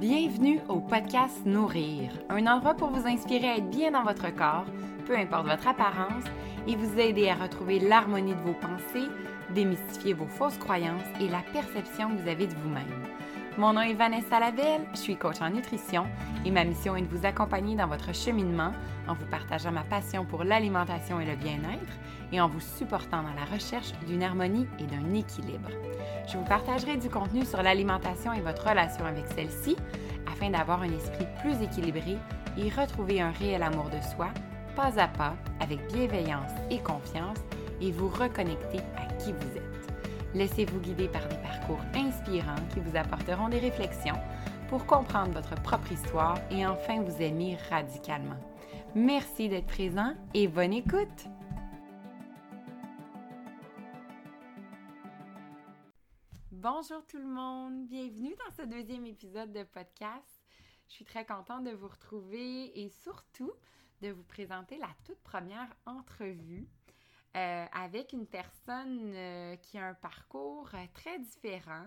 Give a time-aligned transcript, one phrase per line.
[0.00, 4.64] Bienvenue au podcast Nourrir, un endroit pour vous inspirer à être bien dans votre corps,
[5.06, 6.24] peu importe votre apparence,
[6.66, 9.10] et vous aider à retrouver l'harmonie de vos pensées,
[9.54, 13.19] démystifier vos fausses croyances et la perception que vous avez de vous-même.
[13.60, 16.06] Mon nom est Vanessa Lavelle, je suis coach en nutrition
[16.46, 18.72] et ma mission est de vous accompagner dans votre cheminement
[19.06, 21.92] en vous partageant ma passion pour l'alimentation et le bien-être
[22.32, 25.68] et en vous supportant dans la recherche d'une harmonie et d'un équilibre.
[26.26, 29.76] Je vous partagerai du contenu sur l'alimentation et votre relation avec celle-ci
[30.32, 32.16] afin d'avoir un esprit plus équilibré
[32.56, 34.28] et retrouver un réel amour de soi,
[34.74, 37.36] pas à pas, avec bienveillance et confiance,
[37.82, 39.69] et vous reconnecter à qui vous êtes.
[40.32, 44.14] Laissez-vous guider par des parcours inspirants qui vous apporteront des réflexions
[44.68, 48.38] pour comprendre votre propre histoire et enfin vous aimer radicalement.
[48.94, 51.26] Merci d'être présent et bonne écoute!
[56.52, 60.44] Bonjour tout le monde, bienvenue dans ce deuxième épisode de podcast.
[60.86, 63.50] Je suis très contente de vous retrouver et surtout
[64.00, 66.68] de vous présenter la toute première entrevue
[67.36, 71.86] euh, avec une personne euh, qui a un parcours euh, très différent,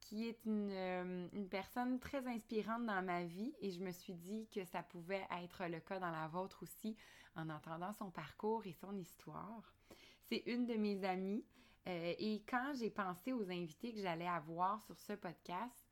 [0.00, 4.64] qui est une, personne très inspirante dans ma vie et je me suis dit que
[4.64, 6.96] ça pouvait être le cas dans la vôtre aussi
[7.36, 9.74] en entendant son parcours et son histoire.
[10.22, 11.44] C'est une de mes amies
[11.84, 15.86] et quand j'ai pensé aux invités que j'allais avoir sur ce podcast,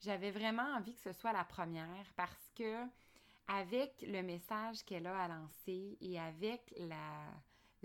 [0.00, 2.84] j'avais vraiment envie que ce soit la première parce que
[3.48, 7.32] avec le message qu'elle a à lancer et avec la,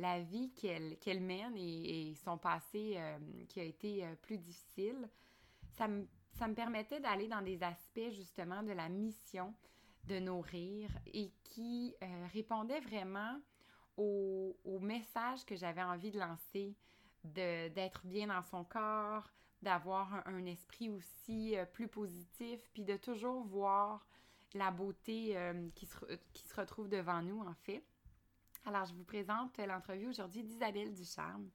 [0.02, 5.08] la vie qu'elle mène et, son passé euh, qui a été euh, plus difficile,
[5.78, 6.06] ça me,
[6.56, 9.54] permettait d'aller dans des aspects justement de la mission
[10.06, 13.40] de nourrir et qui euh, répondait vraiment
[13.98, 16.76] au, message que j'avais envie de lancer,
[17.24, 19.30] d'être bien dans son corps,
[19.62, 24.08] d'avoir un, esprit aussi plus positif, puis de toujours voir
[24.56, 25.38] la beauté
[25.76, 27.84] qui se retrouve devant nous, en fait.
[28.66, 31.50] Alors, je vous présente l'entrevue aujourd'hui d'Isabelle Ducharme.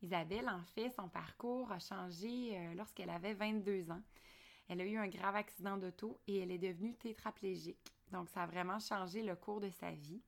[0.00, 4.02] Isabelle, en fait, son parcours a changé euh, lorsqu'elle avait 22 ans.
[4.68, 7.92] Elle a eu un grave accident d'auto et elle est devenue tétraplégique.
[8.12, 10.22] Donc, ça a vraiment changé le cours de sa vie.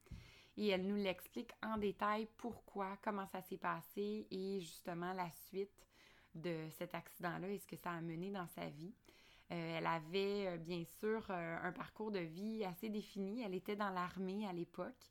[0.56, 5.86] Et elle nous l'explique en détail pourquoi, comment ça s'est passé et justement la suite
[6.34, 8.92] de cet accident-là et ce que ça a mené dans sa vie.
[9.52, 13.42] Euh, elle avait euh, bien sûr un parcours de vie assez défini.
[13.42, 15.10] Elle était dans l'armée à l'époque.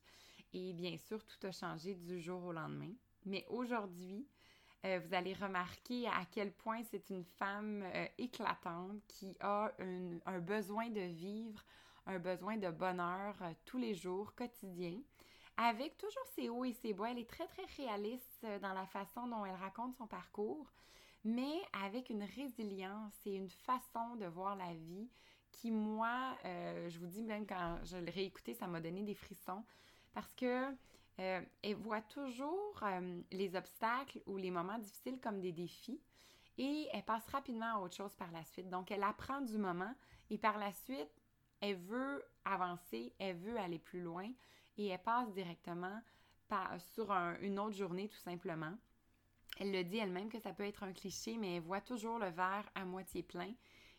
[0.54, 2.92] Et bien sûr, tout a changé du jour au lendemain.
[3.26, 4.24] Mais aujourd'hui,
[4.84, 9.72] euh, vous allez remarquer à quel point c'est une femme euh, éclatante qui a
[10.26, 11.60] un besoin de vivre,
[12.06, 15.00] un besoin de bonheur euh, tous les jours, quotidien,
[15.56, 17.10] avec toujours ses hauts et ses bas.
[17.10, 20.70] Elle est très, très réaliste dans la façon dont elle raconte son parcours,
[21.24, 25.08] mais avec une résilience et une façon de voir la vie
[25.50, 29.64] qui, moi, je vous dis, même quand je l'ai réécouté, ça m'a donné des frissons
[30.14, 30.70] parce que
[31.20, 36.00] euh, elle voit toujours euh, les obstacles ou les moments difficiles comme des défis
[36.58, 38.68] et elle passe rapidement à autre chose par la suite.
[38.68, 39.94] Donc, elle apprend du moment
[40.30, 41.10] et par la suite,
[41.60, 44.30] elle veut avancer, elle veut aller plus loin
[44.78, 46.00] et elle passe directement
[46.94, 47.10] sur
[47.40, 48.72] une autre journée tout simplement.
[49.58, 52.30] Elle le dit elle-même que ça peut être un cliché, mais elle voit toujours le
[52.30, 53.52] verre à moitié plein.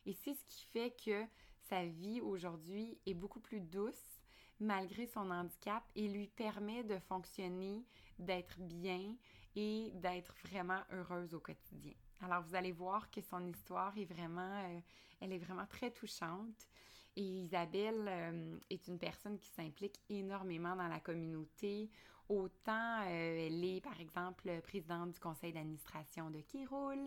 [0.05, 1.25] Et c'est ce qui fait que
[1.69, 4.14] sa vie aujourd'hui est beaucoup plus douce
[4.59, 7.83] malgré son handicap et lui permet de fonctionner,
[8.19, 9.16] d'être bien
[9.55, 11.93] et d'être vraiment heureuse au quotidien.
[12.21, 14.79] Alors vous allez voir que son histoire est vraiment, euh,
[15.21, 16.69] elle est vraiment très touchante.
[17.17, 21.89] Et Isabelle euh, est une personne qui s'implique énormément dans la communauté.
[22.28, 26.97] Autant euh, elle est, par exemple, présidente du conseil d'administration de Kiroul,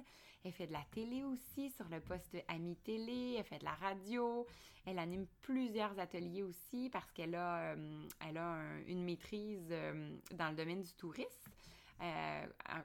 [0.45, 3.75] elle fait de la télé aussi sur le poste Ami Télé, elle fait de la
[3.75, 4.47] radio,
[4.87, 10.51] elle anime plusieurs ateliers aussi parce qu'elle a, euh, elle a une maîtrise euh, dans
[10.51, 11.51] le domaine du tourisme,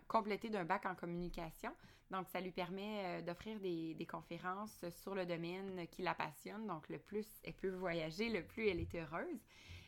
[0.08, 1.72] complétée d'un bac en communication.
[2.10, 6.66] Donc, ça lui permet d'offrir des, des, conférences sur le domaine qui la passionne.
[6.66, 9.40] Donc, le plus elle peut voyager, le plus elle est heureuse.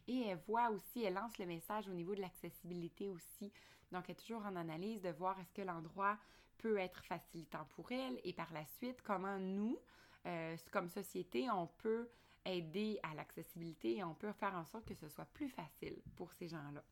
[0.07, 3.51] Et elle voit aussi, elle lance le message au niveau de l'accessibilité aussi.
[3.91, 6.17] Donc, elle est toujours en analyse de voir est-ce que l'endroit
[6.57, 9.79] peut être facilitant pour elle et par la suite, comment nous,
[10.25, 12.09] euh, comme société, on peut
[12.45, 16.31] aider à l'accessibilité et on peut faire en sorte que ce soit plus facile pour
[16.33, 16.83] ces gens-là.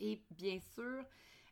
[0.00, 1.04] Et bien sûr,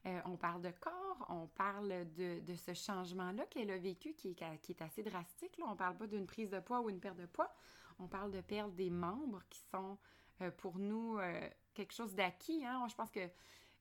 [0.06, 4.82] euh, on parle de corps, on parle de, ce changement-là qu'elle a vécu qui est,
[4.82, 5.58] assez drastique.
[5.64, 7.52] On ne parle pas d'une prise de poids ou une perte de poids,
[7.98, 9.98] on parle de perdre des membres qui sont
[10.58, 11.18] pour nous
[11.74, 12.64] quelque chose d'acquis.
[12.64, 12.86] Hein?
[12.88, 13.28] Je pense que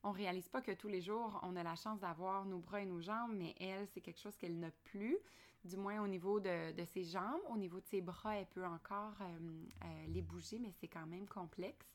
[0.06, 2.86] on réalise pas que tous les jours, on a la chance d'avoir nos bras et
[2.86, 5.18] nos jambes, mais elle, c'est quelque chose qu'elle n'a plus,
[5.64, 7.40] du moins au niveau de, ses jambes.
[7.48, 11.26] Au niveau de ses bras, elle peut encore euh, les bouger, mais c'est quand même
[11.26, 11.86] complexe.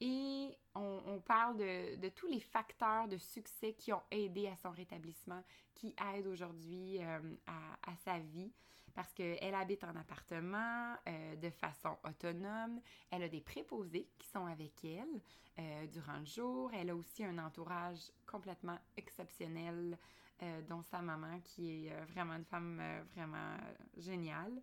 [0.00, 5.42] Et on, parle de, tous les facteurs de succès qui ont aidé à son rétablissement,
[5.74, 7.00] qui aident aujourd'hui
[7.46, 8.52] à, sa vie
[8.98, 12.80] parce qu'elle habite en appartement euh, de façon autonome.
[13.12, 15.20] Elle a des préposés qui sont avec elle
[15.60, 16.72] euh, durant le jour.
[16.74, 19.96] Elle a aussi un entourage complètement exceptionnel,
[20.42, 22.82] euh, dont sa maman, qui est vraiment une femme
[23.14, 23.56] vraiment
[23.98, 24.60] géniale.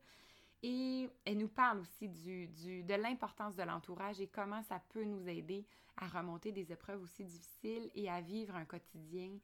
[0.62, 5.66] Et elle nous parle aussi de l'importance de l'entourage et comment ça peut nous aider
[5.96, 9.38] à remonter des épreuves aussi difficiles et à vivre un quotidien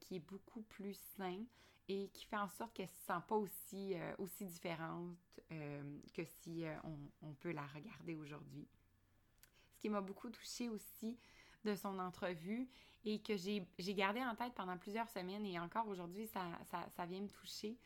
[0.00, 1.44] qui est beaucoup plus sain
[1.88, 5.16] et qui fait en sorte qu'elle ne se sent pas aussi, euh, aussi différente
[5.52, 6.74] euh, que si euh,
[7.22, 8.66] on, peut la regarder aujourd'hui.
[9.74, 11.18] Ce qui m'a beaucoup touchée aussi
[11.64, 12.68] de son entrevue
[13.04, 17.04] et que j'ai gardé en tête pendant plusieurs semaines et encore aujourd'hui, ça, ça, ça,
[17.04, 17.76] vient me toucher,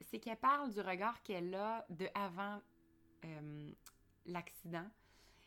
[0.00, 2.60] c'est qu'elle parle du regard qu'elle a de avant
[4.26, 4.88] l'accident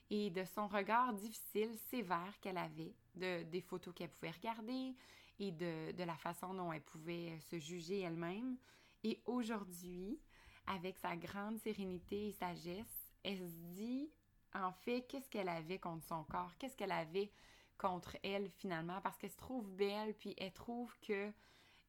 [0.10, 4.95] et de son regard difficile, sévère qu'elle avait, de, des photos qu'elle pouvait regarder,
[5.39, 8.57] et de, la façon dont elle pouvait se juger elle-même.
[9.03, 10.19] Et aujourd'hui,
[10.67, 14.09] avec sa grande sérénité et sagesse, elle se dit
[14.53, 17.31] en fait qu'est-ce qu'elle avait contre son corps, qu'est-ce qu'elle avait
[17.77, 21.31] contre elle finalement, parce qu'elle se trouve belle, puis elle trouve que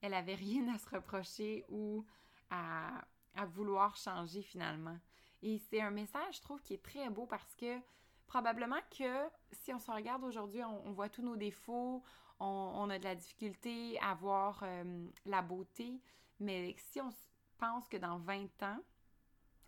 [0.02, 2.04] elle avait rien à se reprocher ou
[2.50, 3.04] à,
[3.49, 4.96] vouloir changer finalement.
[5.42, 7.78] Et c'est un message, je trouve, qui est très beau parce que
[8.26, 12.02] probablement que si on se regarde aujourd'hui, on, voit tous nos défauts,
[12.38, 16.00] on, a de la difficulté à voir euh, la beauté,
[16.38, 17.11] mais si on
[17.59, 18.79] pense que dans 20 ans,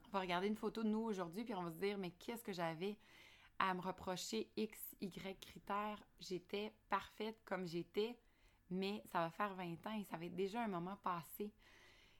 [0.06, 2.44] on va regarder une photo de nous aujourd'hui, puis on va se dire, mais qu'est-ce
[2.44, 2.98] que j'avais
[3.58, 6.02] à me reprocher X, Y critères?
[6.20, 8.18] J'étais parfaite comme j'étais,
[8.70, 11.52] mais ça va faire 20 ans et ça va être déjà un moment passé.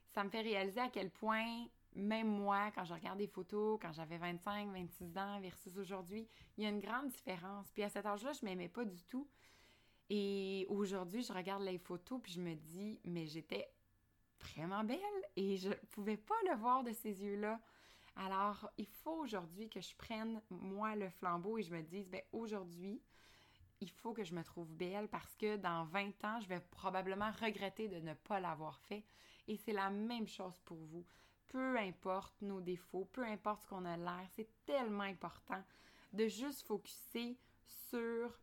[0.09, 3.91] Ça me fait réaliser à quel point, même moi, quand je regarde des photos, quand
[3.93, 7.71] j'avais 25, 26 ans versus aujourd'hui, il y a une grande différence.
[7.71, 9.27] Puis à cet âge-là, je m'aimais pas du tout.
[10.09, 13.69] Et aujourd'hui, je regarde les photos puis je me dis, mais j'étais
[14.39, 14.99] vraiment belle
[15.35, 17.59] et je pouvais pas le voir de ces yeux-là.
[18.15, 22.21] Alors, il faut aujourd'hui que je prenne, moi, le flambeau et je me dise, ben
[22.31, 23.01] aujourd'hui,
[23.81, 27.31] il faut que je me trouve belle parce que dans 20 ans, je vais probablement
[27.39, 29.05] regretter de ne pas l'avoir fait.
[29.47, 31.05] Et c'est la même chose pour vous.
[31.47, 35.63] Peu importe nos défauts, peu importe ce qu'on a l'air, c'est tellement important
[36.13, 37.37] de juste focuser
[37.89, 38.37] sur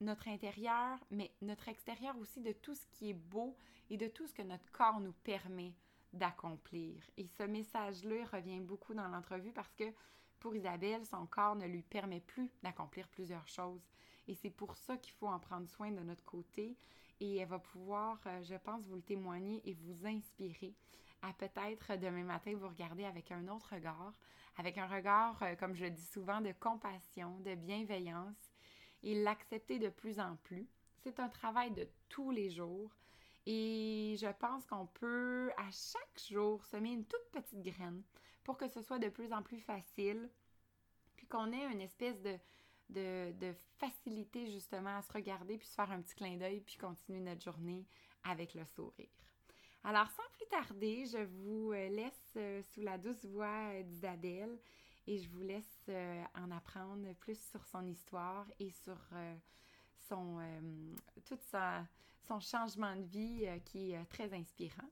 [0.00, 3.56] notre intérieur, mais notre extérieur aussi de tout ce qui est beau
[3.90, 5.74] et de tout ce que notre corps nous permet
[6.12, 7.02] d'accomplir.
[7.16, 9.92] Et ce message-là revient beaucoup dans l'entrevue parce que
[10.38, 13.82] pour Isabelle, son corps ne lui permet plus d'accomplir plusieurs choses.
[14.28, 16.76] Et c'est pour ça qu'il faut en prendre soin de notre côté.
[17.20, 20.74] Et elle va pouvoir, euh, je pense, vous le témoigner et vous inspirer
[21.22, 24.14] à peut-être demain matin vous regarder avec un autre regard,
[24.56, 28.47] avec un regard, euh, comme je le dis souvent, de compassion, de bienveillance
[29.02, 30.68] et l'accepter de plus en plus.
[31.02, 32.90] C'est un travail de tous les jours
[33.46, 38.02] et je pense qu'on peut à chaque jour semer une toute petite graine
[38.44, 40.30] pour que ce soit de plus en plus facile,
[41.16, 46.00] puis qu'on ait une espèce de, facilité justement à se regarder, puis se faire un
[46.00, 47.86] petit clin d'œil, puis continuer notre journée
[48.24, 49.08] avec le sourire.
[49.84, 54.58] Alors sans plus tarder, je vous euh, laisse euh, sous la douce voix d'Isabelle
[55.08, 59.34] et je vous laisse euh, en apprendre plus sur son histoire et sur euh,
[60.06, 61.38] son, euh, tout
[62.26, 64.88] son changement de vie qui est très inspirant.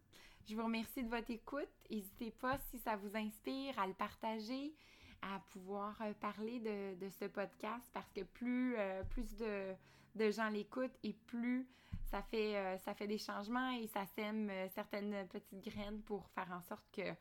[0.48, 1.68] Je vous remercie de votre écoute.
[1.90, 4.72] N'hésitez pas, si ça vous inspire, à le partager,
[5.20, 8.76] à pouvoir parler de, ce podcast parce que plus,
[9.10, 9.74] plus de,
[10.14, 11.66] de gens l'écoutent et plus
[12.10, 16.62] ça fait, ça fait des changements et ça sème certaines petites graines pour faire en
[16.62, 17.12] sorte que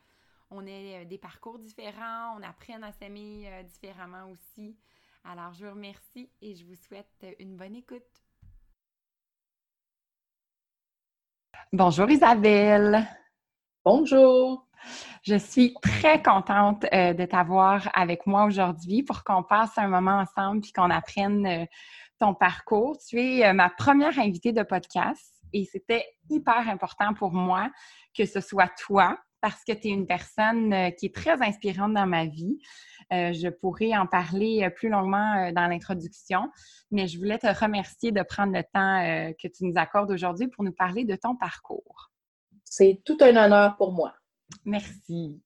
[0.52, 4.76] on a euh, des parcours différents, on apprend à s'aimer euh, différemment aussi.
[5.24, 8.04] Alors, je vous remercie et je vous souhaite euh, une bonne écoute.
[11.74, 13.08] Bonjour Isabelle.
[13.84, 14.68] Bonjour.
[15.24, 20.62] Je suis très contente de t'avoir avec moi aujourd'hui pour qu'on passe un moment ensemble
[20.62, 21.68] puis qu'on apprenne
[22.20, 22.96] ton parcours.
[23.08, 27.72] Tu es ma première invitée de podcast et c'était hyper important pour moi
[28.16, 31.94] que ce soit toi parce que tu es une personne euh, qui est très inspirante
[31.94, 32.58] dans ma vie.
[33.14, 36.50] Euh, je pourrais en parler euh, plus longuement dans l'introduction,
[36.90, 40.64] mais je voulais te remercier de prendre le temps que tu nous accordes aujourd'hui pour
[40.64, 42.10] nous parler de ton parcours.
[42.64, 44.16] C'est tout un honneur pour moi.
[44.64, 45.40] Merci.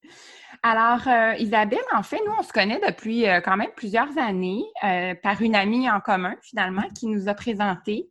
[0.62, 4.64] Alors, euh, Isabelle, en fait, nous, on se connaît depuis euh, quand même plusieurs années
[4.84, 8.10] euh, par une amie en commun, finalement, qui nous a présenté.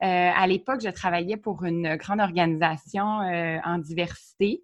[0.00, 4.62] à l'époque, je travaillais pour une grande organisation en diversité.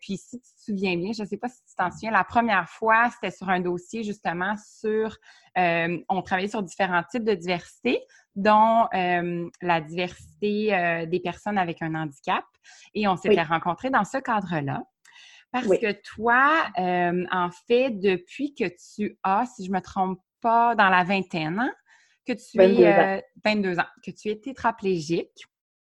[0.00, 2.24] Puis, si tu te souviens bien, je ne sais pas si tu t'en souviens, la
[2.24, 5.16] première fois, c'était sur un dossier justement sur,
[5.56, 8.00] on travaillait sur différents types de diversité,
[8.36, 12.44] dont la diversité des personnes avec un handicap.
[12.94, 14.82] Et on s'était rencontrés dans ce cadre-là.
[15.52, 18.64] Parce que toi, euh, en fait, depuis que
[18.96, 21.72] tu as, si je ne me trompe pas, dans la vingtaine, hein,
[22.26, 23.20] que tu 22 es ans.
[23.44, 25.44] 22 ans, que tu es tétraplégique.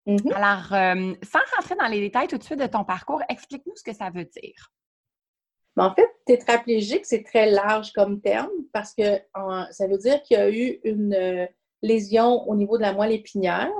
[0.07, 0.33] Mm-hmm.
[0.33, 3.83] Alors, euh, sans rentrer dans les détails tout de suite de ton parcours, explique-nous ce
[3.83, 4.71] que ça veut dire.
[5.75, 9.17] En fait, tétraplégique, c'est très large comme terme parce que
[9.71, 11.47] ça veut dire qu'il y a eu une euh,
[11.81, 13.71] lésion au niveau de la moelle épinière,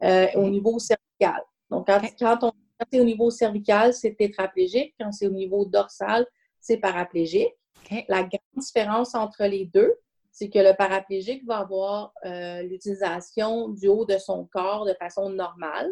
[0.00, 1.42] au niveau cervical.
[1.70, 4.94] Donc, quand, quand on quand c'est au niveau cervical, c'est tétraplégique.
[5.00, 6.26] Quand c'est au niveau dorsal,
[6.60, 7.54] c'est paraplégique.
[8.08, 9.94] La grande différence entre les deux,
[10.36, 15.30] c'est que le paraplégique va avoir euh, l'utilisation du haut de son corps de façon
[15.30, 15.90] normale.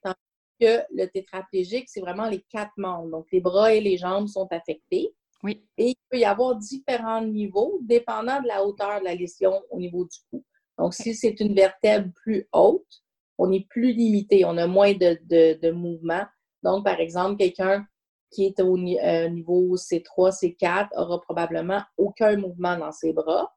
[0.00, 0.14] Tandis
[0.60, 3.10] que le tétraplégique, c'est vraiment les quatre membres.
[3.10, 5.12] Donc, les bras et les jambes sont affectés.
[5.42, 5.66] Oui.
[5.76, 9.80] Et il peut y avoir différents niveaux dépendant de la hauteur de la lésion au
[9.80, 10.44] niveau du cou.
[10.78, 13.02] Donc, si c'est une vertèbre plus haute,
[13.38, 15.18] on est plus limité, on a moins de,
[15.60, 16.24] de, mouvement.
[16.62, 17.84] Donc, par exemple, quelqu'un
[18.30, 23.50] qui est au euh, niveau C3, C4 aura probablement aucun mouvement dans ses bras.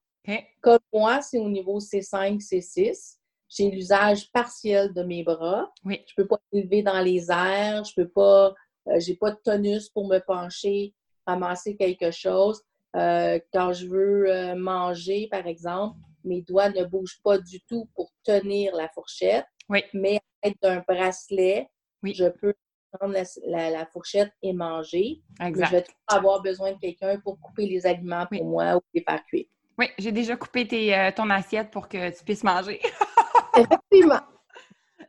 [0.61, 3.17] Comme moi, c'est au niveau C5, C6.
[3.49, 5.71] J'ai l'usage partiel de mes bras.
[5.85, 6.03] Oui.
[6.05, 8.53] Je ne peux pas élever dans les airs, je peux pas,
[8.87, 10.93] euh, j'ai pas de tonus pour me pencher,
[11.25, 12.61] ramasser quelque chose.
[12.95, 18.11] Euh, quand je veux manger, par exemple, mes doigts ne bougent pas du tout pour
[18.23, 19.45] tenir la fourchette.
[19.69, 19.83] Oui.
[19.93, 21.69] Mais avec un bracelet,
[22.03, 22.13] oui.
[22.13, 22.53] je peux
[22.91, 23.15] prendre
[23.45, 25.21] la, fourchette et manger.
[25.41, 25.67] Exact.
[25.67, 29.23] je vais avoir besoin de quelqu'un pour couper les aliments pour moi ou les faire
[29.25, 29.45] cuire.
[29.77, 32.81] Oui, j'ai déjà coupé tes, euh, ton assiette pour que tu puisses manger.
[33.55, 34.21] Effectivement.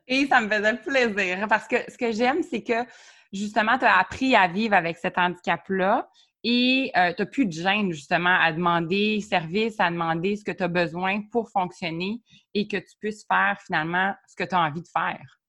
[0.07, 2.85] Et ça me faisait plaisir parce que ce que j'aime, c'est que
[3.33, 6.09] justement, tu as appris à vivre avec cet handicap-là
[6.45, 10.53] et euh, tu n'as plus de gêne justement à demander service, à demander ce que
[10.53, 12.21] tu as besoin pour fonctionner
[12.55, 15.41] et que tu puisses faire finalement ce que tu as envie de faire.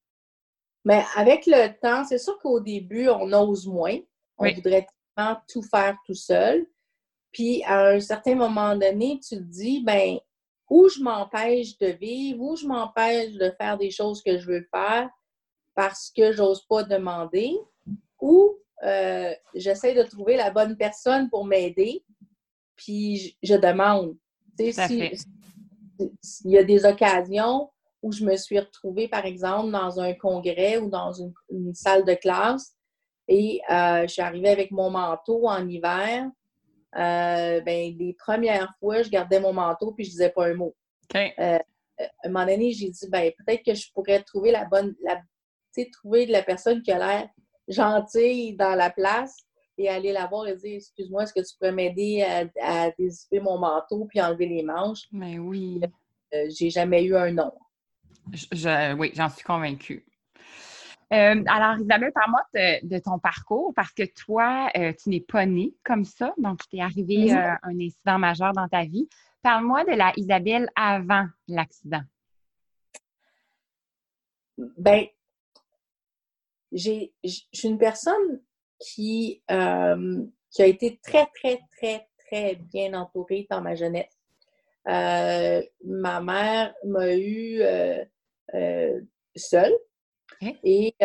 [0.85, 3.97] Mais avec le temps, c'est sûr qu'au début, on ose moins.
[4.37, 4.87] On voudrait
[5.47, 6.65] tout faire tout seul.
[7.31, 10.17] Puis à un certain moment donné, tu te dis, ben,
[10.69, 14.67] où je m'empêche de vivre, où je m'empêche de faire des choses que je veux
[14.73, 15.09] faire
[15.75, 17.53] parce que j'ose pas demander,
[18.19, 22.03] ou euh, j'essaie de trouver la bonne personne pour m'aider,
[22.75, 24.17] puis je, demande.
[24.57, 25.13] Tu sais,
[26.45, 27.69] il y a des occasions
[28.01, 32.13] où je me suis retrouvée, par exemple, dans un congrès ou dans une, salle de
[32.13, 32.75] classe
[33.27, 36.29] et euh, je suis arrivée avec mon manteau en hiver.
[36.95, 40.75] Euh, ben, les premières fois, je gardais mon manteau puis je disais pas un mot.
[41.13, 41.59] à
[42.23, 45.21] un moment donné, j'ai dit, ben, peut-être que je pourrais trouver la bonne, la,
[45.93, 47.29] trouver la personne qui a l'air
[47.67, 49.37] gentille dans la place
[49.77, 52.21] et aller la voir et dire Excuse-moi, est-ce que tu pourrais m'aider
[52.61, 52.91] à, à
[53.41, 55.03] mon manteau puis enlever les manches?
[55.11, 55.79] Mais oui.
[56.33, 57.51] Euh, j'ai jamais eu un nom.
[58.97, 60.05] oui, j'en suis convaincue.
[61.11, 65.73] Euh, alors, Isabelle, parle-moi de, ton parcours parce que toi, euh, tu n'es pas née
[65.83, 69.09] comme ça, donc tu es arrivé à un incident majeur dans ta vie.
[69.41, 72.01] Parle-moi de la Isabelle avant l'accident.
[74.57, 75.05] Ben,
[76.71, 78.41] j'ai, je suis une personne
[78.79, 84.15] qui, euh, qui a été très, très, très, très bien entourée dans ma jeunesse.
[84.87, 88.03] Euh, ma mère m'a eu euh,
[90.63, 90.95] et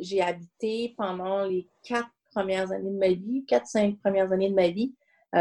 [0.00, 4.54] j'ai habité pendant les quatre premières années de ma vie, quatre, cinq premières années de
[4.54, 4.94] ma vie,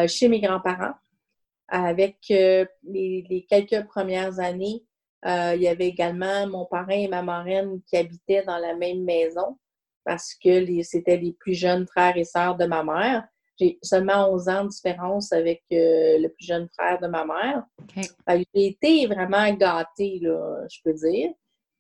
[0.08, 0.96] chez mes grands-parents.
[1.68, 4.84] Avec les, les, quelques premières années,
[5.26, 9.58] il y avait également mon parrain et ma marraine qui habitaient dans la même maison
[10.04, 13.28] parce que c'était les plus jeunes frères et sœurs de ma mère.
[13.60, 17.64] J'ai seulement 11 ans de différence avec euh, le plus jeune frère de ma mère.
[17.96, 21.32] J'ai été vraiment gâtée, là, je peux dire.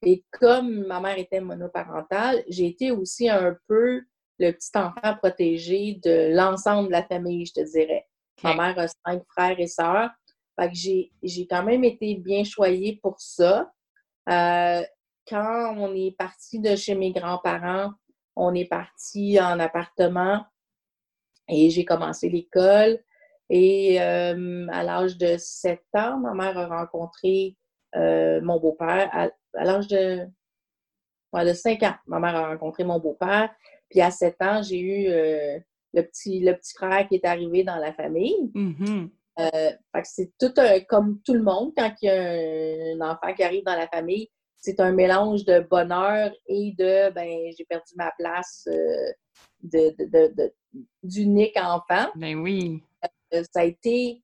[0.05, 4.01] Et comme ma mère était monoparentale, j'ai été aussi un peu
[4.39, 8.05] le petit enfant protégé de l'ensemble de la famille, je te dirais.
[8.43, 10.09] Ma mère a cinq frères et sœurs.
[10.73, 11.11] j'ai,
[11.49, 13.71] quand même été bien choyée pour ça.
[14.29, 14.83] Euh,
[15.27, 17.91] quand on est parti de chez mes grands-parents,
[18.35, 20.45] on est parti en appartement
[21.47, 22.99] et j'ai commencé l'école.
[23.49, 27.55] Et euh, à l'âge de 7 ans, ma mère a rencontré
[27.95, 29.09] euh, mon beau-père.
[29.11, 29.29] À,
[29.63, 30.25] l'âge de,
[31.33, 33.53] de 5 ans, ma mère a rencontré mon beau-père.
[33.89, 35.59] Puis à 7 ans, j'ai eu euh,
[35.93, 38.51] le, petit, le petit frère qui est arrivé dans la famille.
[38.53, 39.09] Mhm.
[39.39, 39.71] Euh,
[40.03, 43.63] c'est tout un, comme tout le monde, quand il y a un, enfant qui arrive
[43.63, 48.67] dans la famille, c'est un mélange de bonheur et de ben j'ai perdu ma place
[48.71, 49.11] euh,
[49.63, 50.53] de, de,
[51.01, 52.09] d'unique enfant.
[52.15, 52.81] Ben oui.
[53.31, 54.21] Ça a été,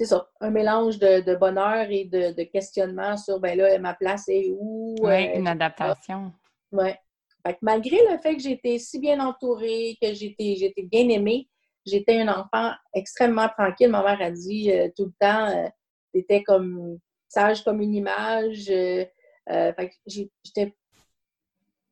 [0.00, 3.92] c'est ça, un mélange de, de bonheur et de, de questionnement sur ben là, ma
[3.92, 4.94] place est où?
[5.02, 6.32] Oui, Euh, une adaptation.
[6.72, 11.50] Que malgré le fait que j'étais si bien entourée, que j'étais, j'étais bien aimée,
[11.84, 13.90] j'étais un enfant extrêmement tranquille.
[13.90, 15.68] Ma mère a dit euh, tout le temps, euh,
[16.14, 18.70] t'étais comme sage comme une image.
[18.70, 19.04] euh,
[19.48, 20.74] fait j'étais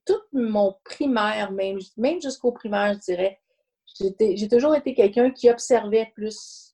[0.06, 3.38] tout mon primaire, même, même jusqu'au primaire, je dirais.
[4.00, 6.67] J'étais- J'ai toujours été quelqu'un qui observait plus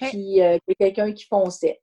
[0.00, 0.10] OK.
[0.10, 1.80] qui, euh, que quelqu'un qui fonçait.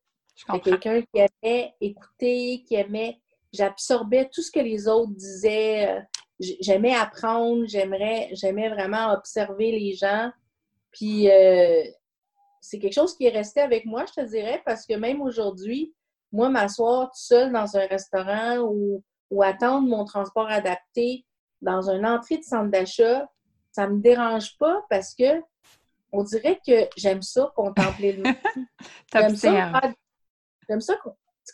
[0.64, 3.20] Quelqu'un qui aimait écouter, qui aimait.
[3.54, 5.90] J'absorbais tout ce que les autres disaient.
[5.90, 6.02] euh,
[6.40, 10.32] J'aimais apprendre, j'aimerais, j'aimais vraiment observer les gens.
[10.92, 11.84] Puis euh,
[12.62, 15.94] c'est quelque chose qui est resté avec moi, je te dirais, parce que même aujourd'hui,
[16.32, 21.26] moi, m'asseoir tout seul dans un restaurant ou, ou attendre mon transport adapté
[21.62, 23.30] dans une entrée de centre d'achat,
[23.72, 25.42] ça me dérange pas parce que
[26.12, 28.36] on dirait que j'aime ça, contempler le monde.
[29.14, 29.52] J'aime ça,
[30.70, 30.96] j'aime ça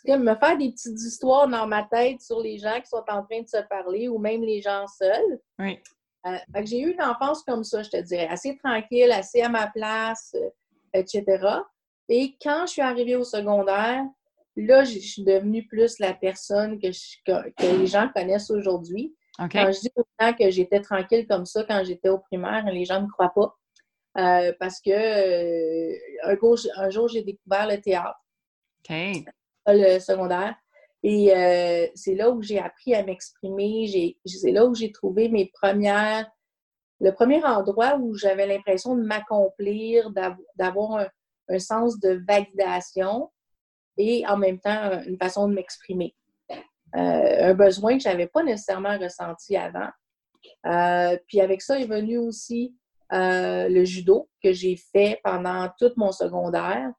[0.06, 3.24] comme me faire des petites histoires dans ma tête sur les gens qui sont en
[3.24, 5.40] train de se parler ou même les gens seuls.
[5.58, 5.78] Oui.
[6.26, 9.66] Euh, j'ai eu une enfance comme ça, je te dirais, assez tranquille, assez à ma
[9.68, 10.50] place, euh,
[10.92, 11.24] etc.
[12.08, 14.04] Et quand je suis arrivée au secondaire,
[14.56, 19.14] là, je suis devenue plus la personne que, je- que, que les gens connaissent aujourd'hui.
[19.64, 22.84] Quand je dis aux gens que j'étais tranquille comme ça quand j'étais au primaire, les
[22.84, 23.54] gens ne me croient pas.
[24.18, 25.94] Euh, parce que euh,
[26.24, 28.18] un, jour, un jour, j'ai découvert le théâtre
[28.90, 28.96] OK.
[29.68, 30.54] le secondaire.
[31.04, 33.86] Et euh, c'est là où j'ai appris à m'exprimer.
[33.86, 36.28] J'ai- C'est là où j'ai trouvé mes premières.
[37.00, 41.08] Le premier endroit où j'avais l'impression de m'accomplir, d'av- d'avoir un,
[41.50, 43.30] un sens de validation
[43.96, 46.16] et en même temps une façon de m'exprimer.
[46.92, 49.90] Un besoin que je n'avais pas nécessairement ressenti avant.
[51.28, 52.74] Puis avec ça est venu aussi
[53.12, 56.90] euh, le judo que j'ai fait pendant tout mon secondaire.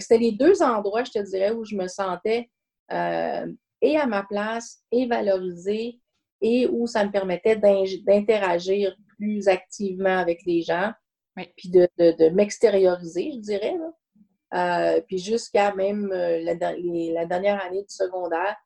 [0.00, 2.50] C'était les deux endroits, je te dirais, où je me sentais
[2.92, 3.46] euh,
[3.82, 6.00] et à ma place, et valorisée,
[6.40, 10.92] et où ça me permettait d'in- d'interagir plus activement avec les gens,
[11.36, 11.44] Oui.
[11.56, 13.76] puis de, de- de m'extérioriser, je dirais.
[13.78, 14.96] là.
[14.96, 18.56] Euh, puis jusqu'à même la, der- les- la dernière année du secondaire,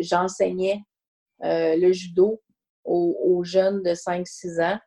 [0.00, 0.80] j'enseignais
[1.42, 2.42] le judo
[2.84, 4.78] aux, aux jeunes de 5-6 ans.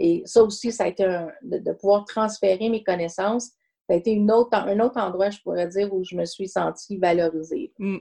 [0.00, 3.52] Et ça aussi, ça a été un- de, de pouvoir transférer mes connaissances.
[3.88, 6.48] Ça a été une autre, un autre endroit, je pourrais dire, où je me suis
[6.48, 7.72] sentie valorisée.
[7.78, 7.98] Mm.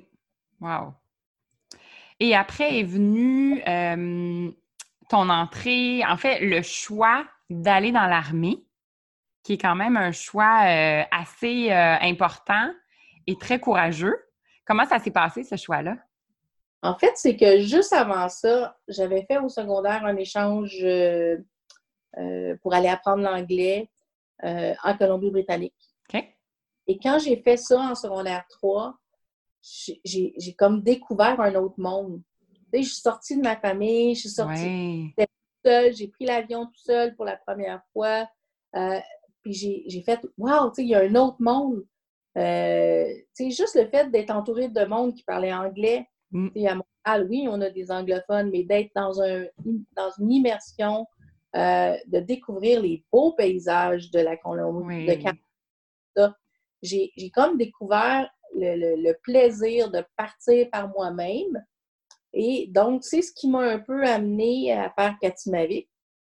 [0.59, 0.93] Wow.
[2.19, 4.51] Et après est venu euh,
[5.09, 8.63] ton entrée, en fait, le choix d'aller dans l'armée,
[9.43, 12.71] qui est quand même un choix euh, assez euh, important
[13.27, 14.17] et très courageux.
[14.65, 15.95] Comment ça s'est passé, ce choix-là?
[16.81, 20.75] En fait, c'est que juste avant ça, j'avais fait au secondaire un échange
[22.61, 23.89] pour aller apprendre l'anglais
[24.43, 25.73] euh, en Colombie-Britannique.
[26.89, 28.95] Et quand j'ai fait ça en secondaire 3,
[29.61, 32.21] j'ai comme découvert un autre monde.
[32.71, 35.27] Tu sais, je suis sortie de ma famille, je suis sortie Ouais.
[35.65, 38.27] seule, j'ai pris l'avion tout seul pour la première fois.
[38.75, 38.99] euh,
[39.41, 41.85] puis j'ai j'ai fait Wow, tu sais, il y a un autre monde.
[42.37, 46.07] Euh, tu sais, juste le fait d'être entouré de monde qui parlait anglais.
[46.31, 46.49] Mm.
[46.55, 49.45] Tu sais, à Montréal, oui, on a des anglophones, mais d'être dans, un,
[49.95, 51.05] dans une immersion,
[51.57, 55.23] euh, de découvrir les beaux paysages de la Colombie, Oui.
[56.15, 56.27] de.
[56.83, 61.63] J'ai comme découvert le, le- le plaisir de partir par moi-même.
[62.33, 65.89] Et donc, c'est ce qui m'a un peu amené à faire Katimavik.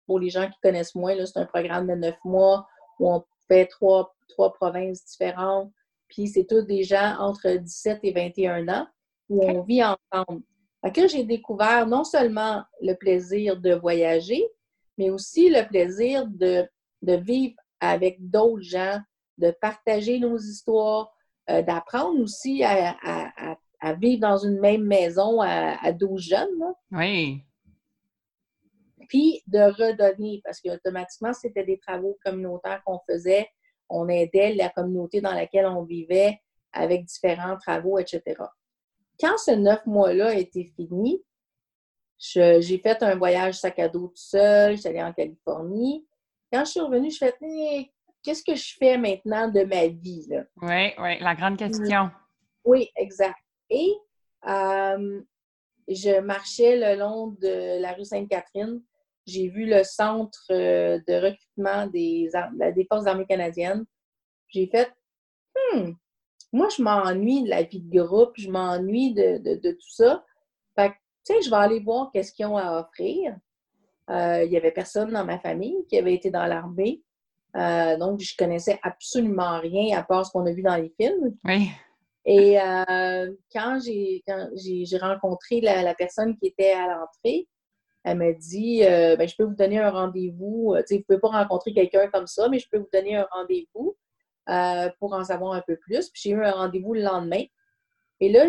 [0.07, 2.67] Pour les gens qui connaissent moins, c'est un programme de neuf mois
[2.99, 5.71] où on fait trois, trois provinces différentes.
[6.09, 8.87] Puis c'est tous des gens entre 17 et 21 ans
[9.29, 10.43] où on vit ensemble.
[10.83, 14.43] Fait que j'ai découvert non seulement le plaisir de voyager,
[15.01, 16.69] mais aussi le plaisir de,
[17.03, 18.99] de vivre avec d'autres gens,
[19.39, 21.11] de partager nos histoires,
[21.49, 26.21] euh, d'apprendre aussi à, à- à- à vivre dans une même maison à, à 12
[26.23, 26.75] jeunes, là.
[26.93, 27.41] Oui.
[29.09, 33.49] puis de redonner, parce qu'automatiquement, c'était des travaux communautaires qu'on faisait.
[33.89, 36.39] On aidait la communauté dans laquelle on vivait
[36.73, 38.23] avec différents travaux, etc.
[39.19, 41.23] Quand ce neuf mois-là a été fini,
[42.21, 46.07] j'ai fait un voyage sac à dos tout seul, allée en Californie.
[46.53, 47.91] Quand je suis revenue, je fais Eh,
[48.23, 50.27] qu'est-ce que je fais maintenant de ma vie?
[50.29, 50.45] Là?
[50.63, 52.11] Oui, oui, la grande question.
[52.65, 53.39] Oui, exact.
[53.71, 53.93] Et
[54.47, 55.23] euh,
[55.89, 58.83] je marchais le long de la rue Sainte-Catherine
[59.31, 62.31] j'ai vu le centre euh, de recrutement des,
[62.75, 63.85] des forces armées canadiennes.
[64.49, 64.93] J'ai fait,
[65.55, 65.93] hmm,
[66.53, 70.25] moi, je m'ennuie de la vie de groupe, je m'ennuie de, tout ça.
[71.25, 73.37] Tu sais, je vais aller voir qu'est-ce qu'ils ont à offrir.
[74.11, 77.03] Euh, il n'y avait personne dans ma famille qui avait été dans l'armée.
[77.57, 81.37] Euh, donc, je connaissais absolument rien à part ce qu'on a vu dans les films.
[81.45, 81.71] Oui.
[82.27, 82.57] Et
[83.53, 87.49] quand j'ai rencontré la, personne qui était à l'entrée,
[88.05, 90.75] elle m'a dit euh, ben, Je peux vous donner un rendez-vous.
[90.75, 93.27] Euh, vous ne pouvez pas rencontrer quelqu'un comme ça, mais je peux vous donner un
[93.31, 93.97] rendez-vous
[94.49, 96.09] euh, pour en savoir un peu plus.
[96.11, 97.43] Puis j'ai eu un rendez-vous le lendemain.
[98.21, 98.49] Et là,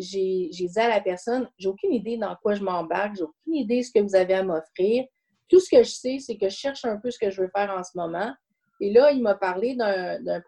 [0.00, 3.80] j'ai dit à la personne J'ai aucune idée dans quoi je m'embarque, j'ai aucune idée
[3.80, 5.04] de ce que vous avez à m'offrir.
[5.48, 7.50] Tout ce que je sais, c'est que je cherche un peu ce que je veux
[7.54, 8.32] faire en ce moment.
[8.80, 10.42] Et là, il m'a parlé d'un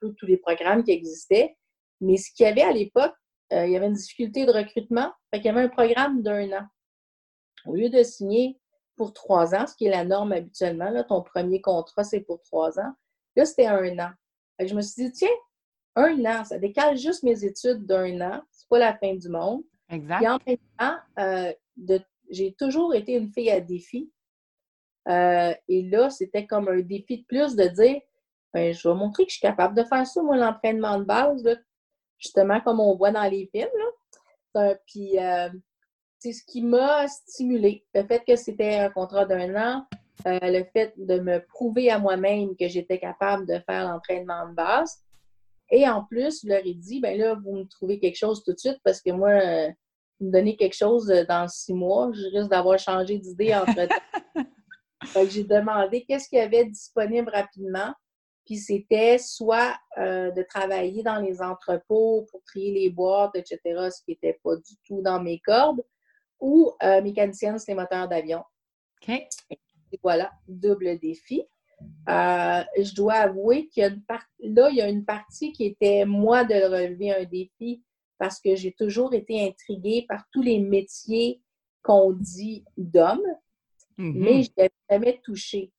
[0.00, 1.56] peu tous les programmes qui existaient.
[2.00, 3.14] Mais ce qu'il y avait à l'époque,
[3.50, 5.12] il y avait une difficulté de recrutement.
[5.30, 6.66] Fait qu'il y avait un programme d'un an.
[7.66, 8.58] Au lieu de signer
[8.96, 12.40] pour trois ans, ce qui est la norme habituellement, là, ton premier contrat, c'est pour
[12.42, 12.92] trois ans.
[13.36, 14.10] Là, c'était un an.
[14.58, 15.28] je me suis dit, tiens,
[15.94, 18.42] un an, ça décale juste mes études d'un an.
[18.66, 19.62] C'est pas la fin du monde.
[19.88, 20.22] Exact.
[20.22, 21.52] Et en même temps, euh,
[22.30, 24.10] j'ai toujours été une fille à défi.
[25.08, 28.00] Euh, et là, c'était comme un défi de plus de dire,
[28.52, 31.44] ben, je vais montrer que je suis capable de faire ça, moi, l'entraînement de base,
[32.18, 33.68] justement comme on voit dans les films.
[34.54, 34.74] Là.
[34.86, 35.48] Puis, euh,
[36.18, 37.84] c'est ce qui m'a stimulé.
[37.94, 39.86] Le fait que c'était un contrat d'un an,
[40.26, 44.54] euh, le fait de me prouver à moi-même que j'étais capable de faire l'entraînement de
[44.54, 45.04] base.
[45.70, 48.52] Et en plus, je leur ai dit, ben là, vous me trouvez quelque chose tout
[48.52, 49.68] de suite parce que moi, euh,
[50.20, 53.86] vous me donnez quelque chose euh, dans six mois, je risque d'avoir changé d'idée entre
[53.86, 54.44] temps.
[55.30, 57.92] j'ai demandé qu'est-ce qu'il y avait disponible rapidement.
[58.44, 64.12] Puis c'était soit de travailler dans les entrepôts pour trier les boîtes, etc., ce qui
[64.12, 65.82] n'était pas du tout dans mes cordes,
[66.40, 68.42] ou euh, mécanicienne sur les moteurs d'avion.
[69.02, 69.14] OK.
[69.50, 71.44] Et voilà, double défi.
[72.08, 75.52] Euh, je dois avouer qu'il y a une partie, là, il y a une partie
[75.52, 77.82] qui était, moi, de relever un défi
[78.18, 81.42] parce que j'ai toujours été intriguée par tous les métiers
[81.82, 83.20] qu'on dit d'hommes,
[83.98, 84.12] mm-hmm.
[84.14, 85.70] mais je n'avais jamais touché.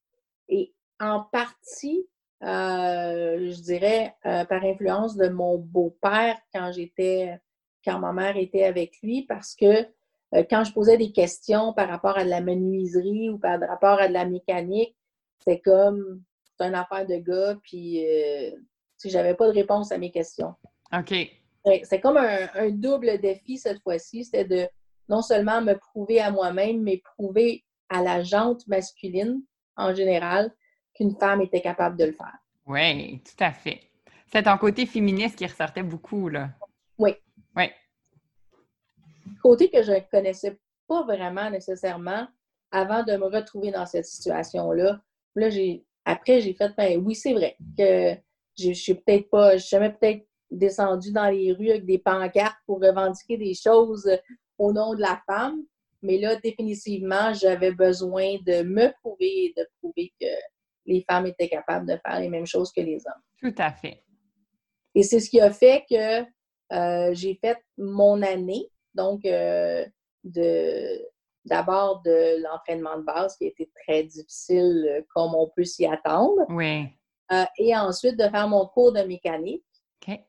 [0.50, 2.08] Et en partie,
[2.44, 7.40] euh, je dirais, par influence de mon beau-père quand j'étais,
[7.84, 9.88] quand ma mère était avec lui, parce que
[10.36, 14.00] euh, quand je posais des questions par rapport à de la menuiserie ou par rapport
[14.00, 14.96] à de la mécanique,
[15.48, 16.24] c'est comme
[16.58, 18.52] c'est une affaire de gars, puis euh,
[19.06, 20.56] j'avais pas de réponse à mes questions.
[20.94, 21.14] OK.
[21.84, 24.24] C'est comme un, double défi cette fois-ci.
[24.26, 24.68] C'était de
[25.10, 29.42] non seulement me prouver à moi-même, mais prouver à la jante masculine
[29.76, 30.52] en général
[30.96, 32.38] qu'une femme était capable de le faire.
[32.66, 33.82] Oui, tout à fait.
[34.32, 36.50] C'est ton côté féministe qui ressortait beaucoup, là.
[36.98, 37.16] Oui.
[37.56, 37.70] Oui
[39.42, 42.28] côté que je ne connaissais pas vraiment nécessairement
[42.72, 45.00] avant de me retrouver dans cette situation-là.
[45.38, 48.16] Là, j'ai après, j'ai fait, ben oui, c'est vrai que
[48.58, 52.58] je suis peut-être pas, je suis jamais peut-être descendue dans les rues avec des pancartes
[52.66, 54.10] pour revendiquer des choses
[54.58, 55.64] au nom de la femme.
[56.02, 60.28] Mais là, définitivement, j'avais besoin de me prouver et de prouver que
[60.86, 63.22] les femmes étaient capables de faire les mêmes choses que les hommes.
[63.42, 64.02] Tout à fait.
[64.96, 66.22] Et c'est ce qui a fait que
[66.74, 69.86] euh, j'ai fait mon année donc, euh,
[71.48, 75.86] d'abord de l'entraînement de base qui a été très difficile euh, comme on peut s'y
[75.86, 76.46] attendre.
[76.50, 76.88] Oui.
[77.32, 79.64] Euh, et ensuite de faire mon cours de mécanique.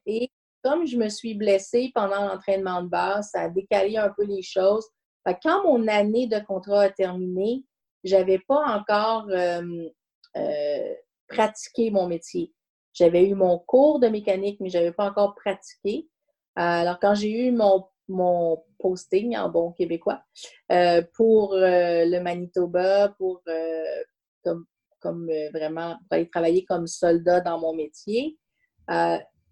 [0.06, 0.30] Et
[0.64, 4.42] comme je me suis blessée pendant l'entraînement de base, ça a décalé un peu les
[4.42, 4.84] choses.
[5.24, 7.64] quand mon année de contrat a terminé,
[8.02, 9.28] j'avais pas encore
[11.28, 12.52] pratiqué mon métier.
[12.92, 16.08] J'avais eu mon cours de mécanique, mais je n'avais pas encore pratiqué.
[16.56, 20.22] alors, quand j'ai eu mon mon posting en bon québécois
[20.72, 24.02] euh, pour euh, le Manitoba, pour euh,
[24.42, 24.66] comme,
[25.00, 28.38] comme vraiment pour aller travailler comme soldat dans mon métier.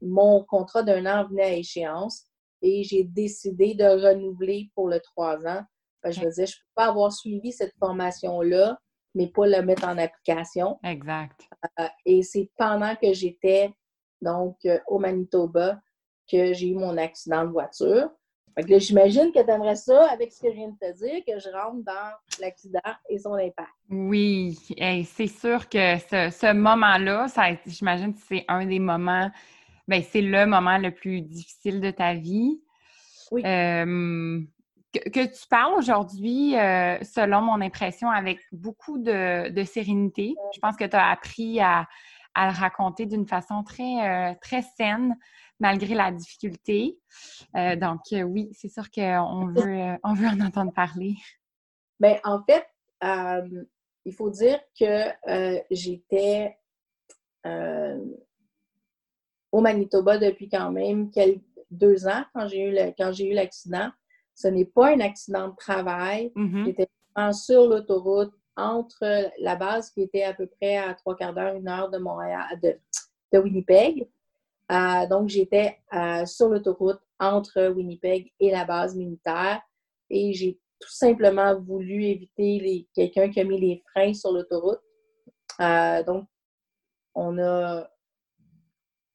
[0.02, 2.24] mon contrat d'un an venait à échéance
[2.62, 5.62] et j'ai décidé de renouveler pour le trois ans.
[6.04, 8.78] je me disais, je ne peux pas avoir suivi cette formation-là,
[9.14, 10.78] mais pas la mettre en application.
[10.82, 11.42] Exact.
[12.04, 13.72] et c'est pendant que j'étais
[14.22, 15.80] donc au Manitoba
[16.30, 18.10] que j'ai eu mon accident de voiture.
[18.56, 21.50] J'imagine que tu aimerais ça, avec ce que je viens de te dire, que je
[21.50, 23.68] rentre dans l'accident et son impact.
[23.90, 24.58] Oui,
[25.04, 27.26] c'est sûr que ce, moment-là,
[27.66, 29.30] j'imagine que c'est un des moments,
[29.86, 32.58] ben c'est le moment le plus difficile de ta vie.
[33.30, 33.42] Oui.
[33.44, 34.40] Euh,
[34.92, 40.34] que, tu parles aujourd'hui, euh, selon mon impression, avec beaucoup de, sérénité.
[40.54, 41.86] Je pense que tu as appris à,
[42.36, 45.16] le raconter d'une façon très, euh, très saine
[45.60, 46.98] malgré la difficulté.
[47.56, 51.14] Euh, donc, euh, oui, c'est sûr qu'on veut, euh, on veut en entendre parler.
[51.98, 52.66] Bien, en fait,
[54.04, 56.56] il faut dire que j'étais
[59.52, 61.40] au Manitoba depuis quand même quelques,
[61.70, 63.90] deux ans quand j'ai eu l'accident.
[64.34, 66.32] Ce n'est pas un accident de travail.
[66.36, 66.64] Mm-hmm.
[66.66, 66.88] J'étais
[67.32, 71.68] sur l'autoroute entre la base qui était à peu près à trois quarts d'heure, une
[71.68, 74.08] heure de Montréal, de, Winnipeg.
[74.72, 79.62] Euh, donc, j'étais euh, sur l'autoroute entre Winnipeg et la base militaire
[80.10, 84.80] et j'ai tout simplement voulu éviter quelqu'un qui a mis les freins sur l'autoroute.
[85.60, 86.26] Euh, donc,
[87.14, 87.88] on a,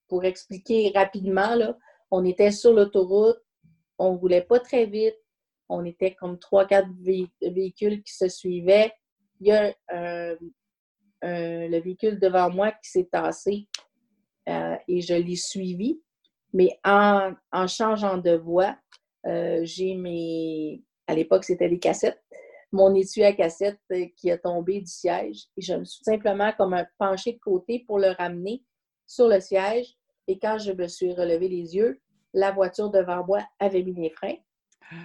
[0.07, 1.77] pour expliquer rapidement, là,
[2.09, 3.39] on était sur l'autoroute,
[3.99, 5.17] on ne pas très vite,
[5.69, 6.89] on était comme trois, quatre
[7.41, 8.91] véhicules qui se suivaient.
[9.39, 9.73] Il y a
[11.21, 13.67] le véhicule devant moi qui s'est tassé
[14.49, 16.01] euh, et je l'ai suivi.
[16.53, 17.33] Mais en,
[17.67, 18.75] changeant de voie,
[19.25, 20.83] euh, j'ai mes.
[21.07, 22.21] À l'époque, c'était des cassettes.
[22.71, 23.79] Mon étui à cassette
[24.15, 25.45] qui a tombé du siège.
[25.57, 28.63] Et je me suis simplement comme un penché de côté pour le ramener
[29.07, 29.97] sur le siège.
[30.27, 31.99] Et quand je me suis relevé les yeux,
[32.33, 34.37] la voiture devant moi avait mis les freins.
[34.89, 34.95] Ah.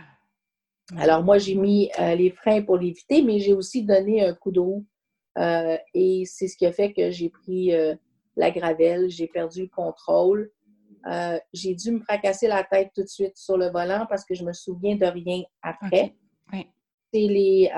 [0.98, 4.52] Alors, moi, j'ai mis euh, les freins pour l'éviter, mais j'ai aussi donné un coup
[4.52, 4.86] de roue.
[5.38, 7.94] Euh, et c'est ce qui a fait que j'ai pris euh,
[8.36, 10.50] la gravelle, j'ai perdu le contrôle.
[11.52, 14.44] j'ai dû me fracasser la tête tout de suite sur le volant parce que je
[14.44, 16.14] me souviens de rien après.
[17.12, 17.70] C'est les,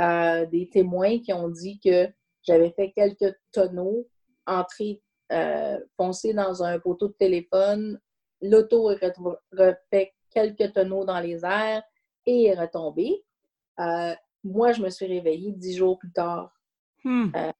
[0.50, 2.08] des témoins qui ont dit que
[2.42, 4.08] j'avais fait quelques tonneaux,
[4.46, 5.02] entré,
[5.96, 8.00] foncé dans un poteau de téléphone,
[8.42, 11.82] l'auto a fait quelques tonneaux dans les airs
[12.26, 13.24] et est retombée.
[13.80, 16.52] Euh, moi, je me suis réveillée dix jours plus tard
[17.04, 17.30] hmm.
[17.34, 17.52] euh,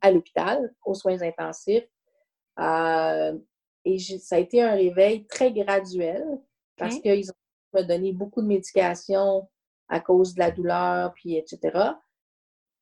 [0.00, 1.88] à l'hôpital, aux soins intensifs.
[2.60, 3.38] Euh,
[3.84, 6.24] et ça a été un réveil très graduel
[6.76, 9.48] parce qu'ils ont donné beaucoup de médication
[9.88, 11.94] à cause de la douleur, puis etc.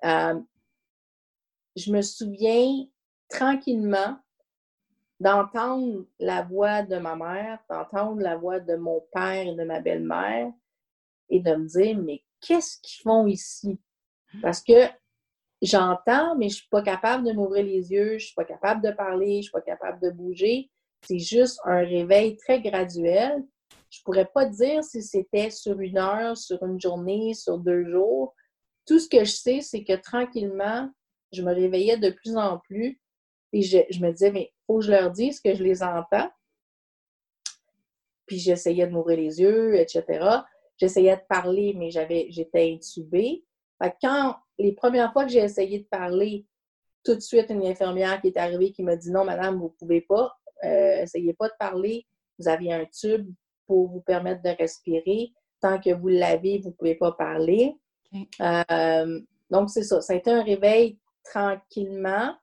[0.02, 2.86] je me souviens
[3.28, 4.18] tranquillement
[5.20, 9.80] d'entendre la voix de ma mère, d'entendre la voix de mon père et de ma
[9.80, 10.52] belle-mère
[11.28, 13.80] et de me dire, mais qu'est-ce qu'ils font ici?
[14.42, 14.88] Parce que
[15.62, 18.90] j'entends, mais je suis pas capable de m'ouvrir les yeux, je suis pas capable de
[18.92, 20.71] parler, je suis pas capable de bouger.
[21.03, 23.44] C'est juste un réveil très graduel.
[23.90, 28.35] Je pourrais pas dire si c'était sur une heure, sur une journée, sur deux jours.
[28.87, 30.90] Tout ce que je sais, c'est que tranquillement,
[31.33, 33.01] je me réveillais de plus en plus.
[33.53, 36.31] Et je, je me disais, mais faut que je leur dise que je les entends.
[38.27, 40.05] Puis j'essayais de m'ouvrir les yeux, etc.
[40.77, 43.44] J'essayais de parler, mais j'avais, j'étais intubée.
[44.00, 46.46] Quand les premières fois que j'ai essayé de parler,
[47.04, 49.78] tout de suite, une infirmière qui est arrivée qui m'a dit non, madame, vous ne
[49.78, 52.06] pouvez pas, euh, essayez pas de parler.
[52.38, 53.30] Vous avez un tube
[53.66, 55.32] pour vous permettre de respirer.
[55.60, 57.76] Tant que vous l'avez, vous ne pouvez pas parler.
[58.40, 60.00] Euh, donc, c'est ça.
[60.00, 62.34] Ça a été un réveil tranquillement.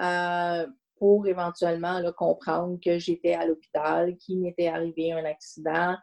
[0.00, 0.66] Euh,
[0.98, 5.96] pour éventuellement comprendre que j'étais à l'hôpital, qu'il m'était arrivé un accident.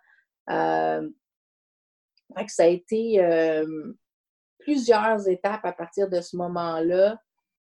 [0.50, 1.10] Euh,
[2.48, 3.20] ça a été
[4.66, 7.22] plusieurs étapes à partir de ce moment-là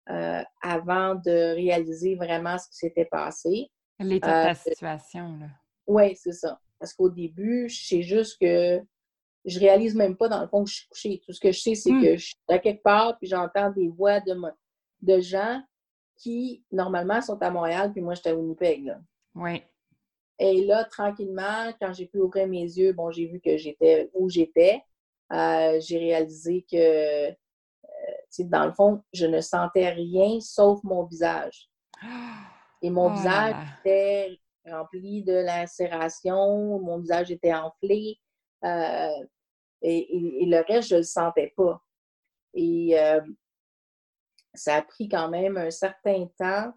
[0.09, 3.71] euh, avant de réaliser vraiment ce qui s'était passé.
[3.99, 5.47] L'état de la situation, là.
[5.87, 6.59] Oui, c'est ça.
[6.79, 8.81] Parce qu'au début, je sais juste que
[9.45, 11.23] je réalise même pas dans le fond que je suis couchée.
[11.25, 12.03] Tout ce que je sais, c'est hmm.
[12.03, 14.35] que je suis à quelque part, puis j'entends des voix de,
[15.03, 15.63] de gens
[16.17, 18.97] qui, normalement, sont à Montréal, puis moi, j'étais à Winnipeg.
[19.35, 19.63] Oui.
[20.39, 24.29] Et là, tranquillement, quand j'ai pu ouvrir mes yeux, bon, j'ai vu que j'étais où
[24.29, 24.83] j'étais.
[25.33, 27.33] Euh, j'ai réalisé que, euh,
[28.41, 31.69] dans le fond, je ne sentais rien sauf mon visage.
[32.83, 34.39] Et mon oh visage était
[34.71, 38.19] rempli de lacération, mon visage était enflé.
[38.65, 39.25] Euh,
[39.83, 41.83] et, le reste, je ne le sentais pas.
[42.53, 42.95] Et
[44.57, 46.73] ça a pris quand même un certain temps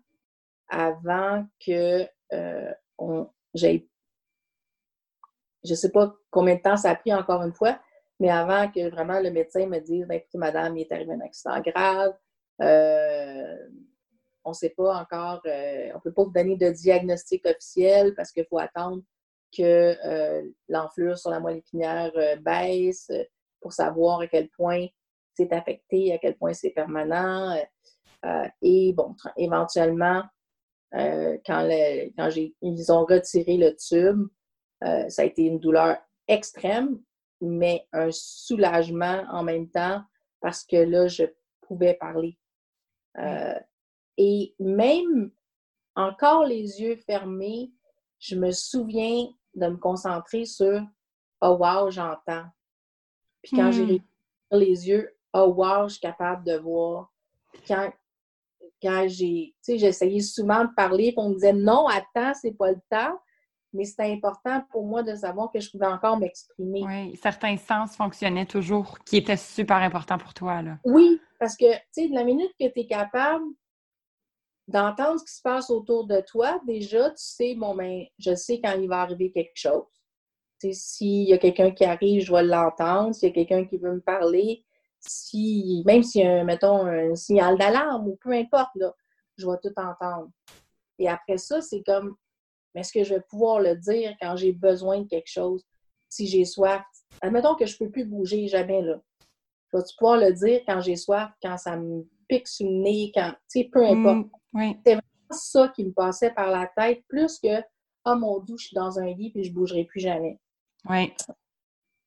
[0.69, 3.89] avant que euh, on, j'ai
[5.63, 7.77] je ne sais pas combien de temps ça a pris encore une fois,
[8.19, 11.21] mais avant que vraiment le médecin me dise ben, écoutez, madame, il est arrivé un
[11.21, 12.13] accident grave,
[12.61, 13.57] euh,
[14.43, 18.13] on ne sait pas encore, euh, on ne peut pas vous donner de diagnostic officiel
[18.15, 19.01] parce qu'il faut attendre
[19.55, 19.95] que
[20.67, 23.09] l'enflure sur la moelle épinière baisse
[23.61, 24.85] pour savoir à quel point
[25.39, 27.51] c'est affecté, à quel point c'est permanent.
[27.51, 27.63] Euh,
[28.25, 30.23] euh, et bon, éventuellement,
[30.95, 31.67] euh, quand,
[32.17, 32.29] quand
[32.61, 34.27] ils ont retiré le tube,
[34.81, 36.99] ça a été une douleur extrême,
[37.41, 40.01] mais un soulagement en même temps
[40.41, 41.23] parce que là, je
[41.61, 42.37] pouvais parler.
[44.17, 45.31] et même
[45.95, 47.71] encore les yeux fermés,
[48.19, 50.81] je me souviens de me concentrer sur
[51.41, 52.45] Oh wow, j'entends.
[53.41, 54.57] Puis quand j'ai hmm.
[54.57, 57.11] les yeux, oh wow, je suis capable de voir.
[57.67, 57.91] Quand,
[58.81, 62.51] quand j'ai, tu sais, j'essayais souvent de parler, puis on me disait non, attends, c'est
[62.51, 63.19] pas le temps.
[63.73, 66.83] Mais c'était important pour moi de savoir que je pouvais encore m'exprimer.
[66.85, 70.79] Oui, certains sens fonctionnaient toujours, qui étaient super importants pour toi, là.
[70.83, 73.45] Oui, parce que, tu sais, de la minute que tu es capable
[74.67, 78.59] d'entendre ce qui se passe autour de toi, déjà, tu sais, bon, ben, je sais
[78.63, 79.85] quand il va arriver quelque chose.
[80.59, 83.13] Tu sais, s'il y a quelqu'un qui arrive, je vais l'entendre.
[83.13, 84.65] S'il y a quelqu'un qui veut me parler,
[84.99, 88.93] si, même s'il y a, mettons, un signal d'alarme ou peu importe, là,
[89.37, 90.29] je vais tout entendre.
[90.97, 92.15] Et après ça, c'est comme,
[92.79, 95.63] est-ce que je vais pouvoir le dire quand j'ai besoin de quelque chose?
[96.09, 96.83] Si j'ai soif,
[97.21, 98.99] admettons que je ne peux plus bouger jamais, là.
[99.71, 103.11] Je vais pouvoir le dire quand j'ai soif, quand ça me pique sur le nez,
[103.13, 104.27] quand, tu sais, peu importe.
[104.53, 107.61] Mm, C'est vraiment ça qui me passait par la tête, plus que,
[108.05, 110.39] oh mon Dieu, je suis dans un lit puis je ne bougerai plus jamais.
[110.89, 111.13] Oui.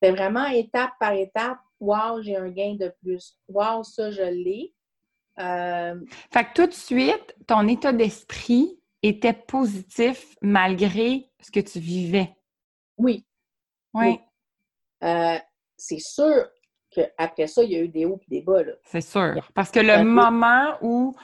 [0.03, 1.59] C'est vraiment étape par étape.
[1.79, 3.39] Wow, j'ai un gain de plus.
[3.49, 4.75] Wow, ça, je l'ai.
[5.39, 6.01] Euh,
[6.33, 12.35] Fait que tout de suite, ton état d'esprit était positif malgré ce que tu vivais.
[12.97, 13.25] oui.
[13.95, 14.19] Oui,
[15.05, 15.39] Euh,
[15.77, 16.49] c'est sûr
[16.91, 18.63] qu'après ça, il y a eu des hauts et des bas.
[18.63, 18.73] Là.
[18.85, 19.51] c'est sûr.
[19.55, 20.05] Parce que le peu.
[20.05, 21.15] moment où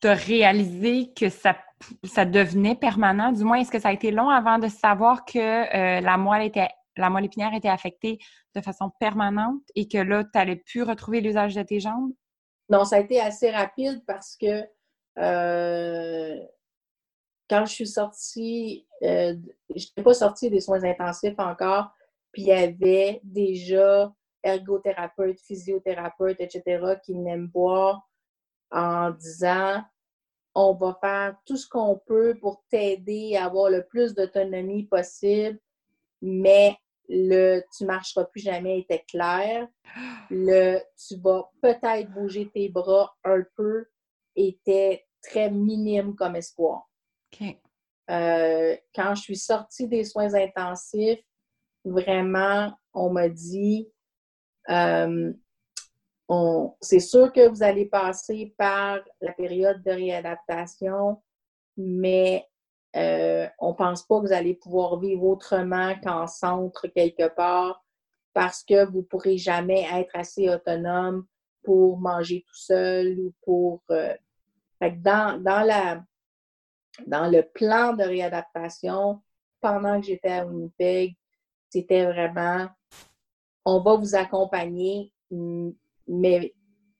[0.00, 1.56] tu as réalisé que ça,
[2.02, 5.38] ça devenait permanent, du moins, est-ce que ça a été long avant de savoir que
[5.38, 8.18] euh, la moelle était la moelle épinière était affectée
[8.54, 12.12] de façon permanente et que là, tu n'allais plus retrouver l'usage de tes jambes?
[12.68, 14.64] Non, ça a été assez rapide parce que
[15.18, 16.36] euh,
[17.48, 19.34] quand je suis sortie, euh,
[19.74, 21.90] je n'étais pas sortie des soins intensifs encore,
[22.32, 28.08] puis il y avait déjà ergothérapeutes, physiothérapeutes, etc., qui venaient me voir
[28.70, 29.82] en disant
[30.54, 35.58] on va faire tout ce qu'on peut pour t'aider à avoir le plus d'autonomie possible,
[36.22, 36.76] mais
[37.08, 39.68] le tu marcheras plus jamais était clair.
[40.30, 43.86] Le tu vas peut-être bouger tes bras un peu
[44.36, 46.88] était très minime comme espoir.
[48.10, 51.24] Euh, quand je suis sortie des soins intensifs,
[51.84, 53.88] vraiment, on m'a dit
[54.68, 55.32] euh,
[56.80, 61.22] c'est sûr que vous allez passer par la période de réadaptation,
[61.76, 62.46] mais
[62.96, 67.84] euh, on ne pense pas que vous allez pouvoir vivre autrement qu'en centre quelque part
[68.32, 71.26] parce que vous ne pourrez jamais être assez autonome
[71.62, 73.82] pour manger tout seul ou pour.
[73.88, 76.04] dans, dans, la,
[77.06, 79.22] dans le plan de réadaptation,
[79.60, 81.16] pendant que j'étais à Winnipeg,
[81.70, 82.68] c'était vraiment
[83.64, 86.54] on va vous accompagner, mais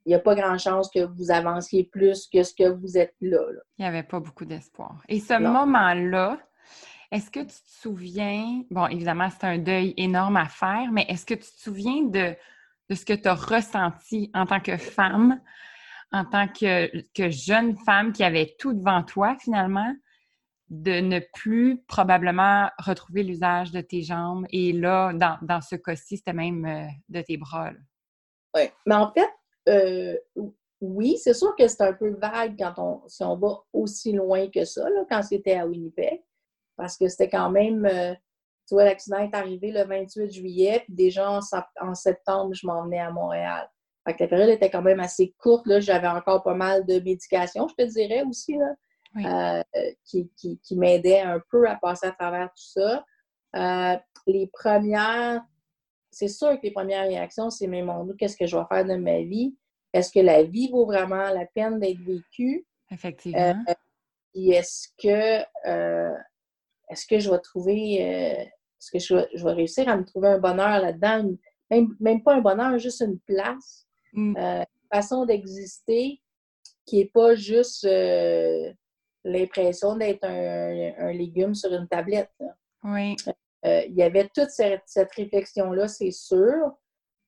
[0.06, 3.14] il n'y a pas grand chance que vous avanciez plus que ce que vous êtes
[3.20, 3.38] là.
[3.52, 3.60] là.
[3.78, 5.02] Il n'y avait pas beaucoup d'espoir.
[5.08, 6.38] Et ce moment-là,
[7.10, 11.24] est-ce que tu te souviens, bon, évidemment, c'est un deuil énorme à faire, mais est-ce
[11.24, 12.34] que tu te souviens de,
[12.90, 15.40] de ce que tu as ressenti en tant que femme,
[16.14, 19.92] en tant que, jeune femme qui avait tout devant toi, finalement,
[20.70, 26.32] de ne plus probablement retrouver l'usage de tes jambes et là, dans, ce cas-ci, c'était
[26.32, 27.72] même euh, de tes bras.
[28.54, 28.72] Ouais.
[28.86, 29.28] Mais en fait,
[29.68, 30.16] euh,
[30.80, 34.64] oui, c'est sûr que c'est un peu vague quand on, si va aussi loin que
[34.64, 36.22] ça, quand c'était à Winnipeg,
[36.76, 38.14] parce que c'était quand même, euh,
[38.68, 41.40] tu vois, l'accident est arrivé le 28 juillet, puis déjà en,
[41.80, 43.68] en septembre, je m'en venais à Montréal.
[44.06, 47.00] Fait que la période était quand même assez courte, là, j'avais encore pas mal de
[47.00, 48.74] médication, je te dirais aussi, là,
[49.14, 49.24] Oui.
[49.26, 49.62] euh,
[50.04, 53.04] qui, qui, qui m'aidaient un peu à passer à travers tout ça.
[53.56, 55.42] Euh, les premières,
[56.10, 58.84] c'est sûr que les premières réactions, c'est mais mon Dieu, qu'est-ce que je vais faire
[58.84, 59.56] de ma vie?
[59.92, 62.66] Est-ce que la vie vaut vraiment la peine d'être vécue?
[62.90, 63.64] Effectivement.
[64.32, 66.16] Puis est-ce que euh,
[66.90, 70.04] est-ce que je vais trouver euh, est-ce que je vais, je vais réussir à me
[70.04, 71.30] trouver un bonheur là-dedans?
[71.70, 73.83] Même pas un bonheur, juste une place,
[74.14, 74.36] Mm.
[74.36, 76.20] euh, une façon d'exister
[76.86, 78.72] qui n'est pas juste euh,
[79.24, 82.30] l'impression d'être un, un légume sur une tablette.
[82.40, 82.56] là.
[82.84, 83.16] oui.
[83.66, 86.72] Euh, il y avait toute cette, cette réflexion-là, c'est sûr.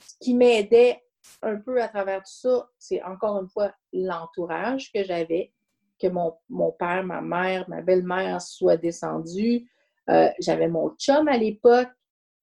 [0.00, 1.02] Ce qui m'aidait
[1.42, 5.52] un peu à travers tout ça, c'est encore une fois l'entourage que j'avais,
[6.00, 9.70] que mon, mon père, ma mère, ma belle-mère soient descendus.
[10.10, 11.88] Euh, j'avais mon chum à l'époque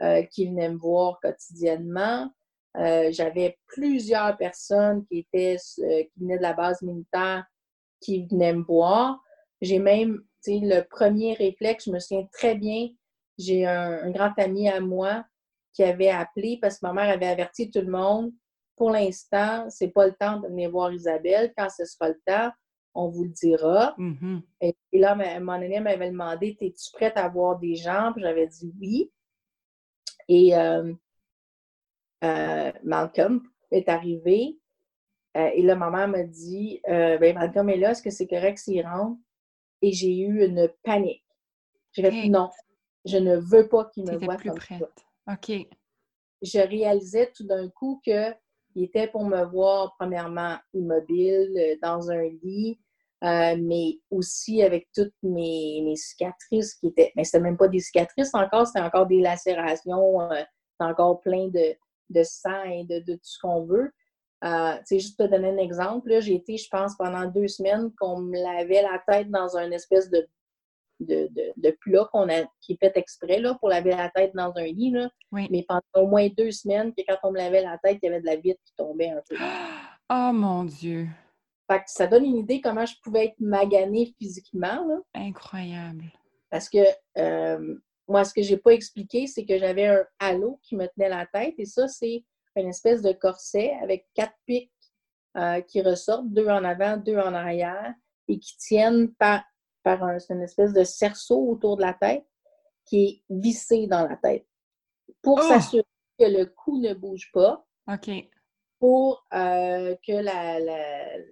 [0.01, 2.31] euh, qui venait me voir quotidiennement.
[2.77, 7.45] Euh, j'avais plusieurs personnes qui étaient euh, qui venaient de la base militaire
[8.01, 9.21] qui venaient me voir.
[9.61, 12.89] J'ai même, tu sais, le premier réflexe, je me souviens très bien,
[13.37, 15.23] j'ai un, un grand ami à moi
[15.73, 18.31] qui avait appelé parce que ma mère avait averti tout le monde.
[18.75, 21.53] Pour l'instant, c'est pas le temps de venir voir Isabelle.
[21.55, 22.51] Quand ce sera le temps,
[22.95, 23.93] on vous le dira.
[23.97, 24.41] Mhm.
[24.61, 28.47] Et là, ma- mon ami m'avait demandé Es-tu prête à voir des gens Puis j'avais
[28.47, 29.11] dit oui.
[30.27, 30.93] Et euh,
[32.23, 34.59] euh, Malcolm est arrivé.
[35.35, 38.27] Euh, et là, ma mère m'a dit euh, Ben, Malcolm est là, est-ce que c'est
[38.27, 39.19] correct s'il rentre?
[39.81, 41.25] Et j'ai eu une panique.
[41.91, 42.49] J'ai fait non,
[43.05, 45.05] je ne veux pas qu'il me voie plus comme prête.
[45.27, 45.67] OK.
[46.41, 48.35] Je réalisais tout d'un coup qu'il
[48.75, 52.79] était pour me voir, premièrement, immobile, dans un lit,
[53.23, 57.13] euh, mais aussi avec toutes mes, mes cicatrices qui étaient.
[57.15, 60.43] Mais c'était même pas des cicatrices encore, c'était encore des lacérations, euh,
[60.79, 61.73] encore plein de,
[62.13, 63.91] de sang et de, de tout ce qu'on veut.
[64.43, 68.19] Euh, juste pour te donner un exemple, j'ai été, je pense, pendant deux semaines qu'on
[68.19, 70.27] me lavait la tête dans un espèce de,
[70.99, 74.51] de, de, plat qu'on a, qui est fait exprès là, pour laver la tête dans
[74.57, 74.91] un lit.
[74.91, 75.09] Là.
[75.31, 78.09] Mais pendant au moins deux semaines, que quand on me lavait la tête, il y
[78.09, 79.35] avait de la vitre qui tombait un peu.
[80.09, 81.07] Oh mon Dieu!
[81.87, 84.85] ça donne une idée comment je pouvais être maganée physiquement.
[84.85, 84.99] Là.
[85.15, 86.11] Incroyable.
[86.51, 86.85] Parce que
[87.17, 87.75] euh,
[88.13, 91.25] moi, ce que j'ai pas expliqué, c'est que j'avais un halo qui me tenait la
[91.25, 92.23] tête et ça, c'est
[92.55, 94.71] une espèce de corset avec quatre pics
[95.35, 97.91] euh, qui ressortent, deux en avant, deux en arrière,
[98.27, 99.43] et qui tiennent par,
[99.81, 102.23] par un, une espèce de cerceau autour de la tête
[102.85, 104.45] qui est vissé dans la tête
[105.23, 105.47] pour oh!
[105.47, 105.83] s'assurer
[106.19, 107.65] que le cou ne bouge pas.
[107.91, 108.11] OK.
[108.77, 110.59] Pour euh, que la,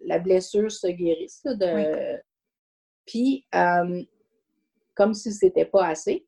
[0.04, 1.44] la, blessure se guérisse.
[1.44, 2.20] De...
[3.06, 4.02] Puis, euh,
[4.96, 6.26] comme si ce n'était pas assez,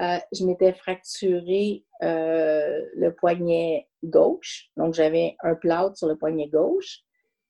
[0.00, 4.70] euh, je m'étais fracturé euh, le poignet gauche.
[4.76, 7.00] Donc, j'avais un plâtre sur le poignet gauche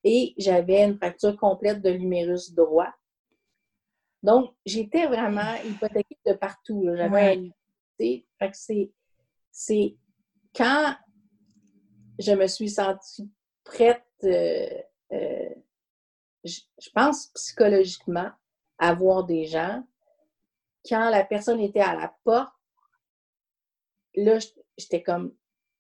[0.03, 2.93] et j'avais une fracture complète de l'humérus droit.
[4.23, 6.85] Donc, j'étais vraiment hypothéquée de partout.
[6.97, 7.53] J'avais
[9.53, 9.97] c'est
[10.55, 10.95] quand
[12.19, 13.31] je me suis sentie
[13.65, 14.69] prête, euh,
[16.45, 16.61] je,
[16.95, 18.31] pense psychologiquement,
[18.79, 19.83] à voir des gens
[20.89, 22.53] quand la personne était à la porte,
[24.15, 24.39] là,
[24.77, 25.35] j'étais comme,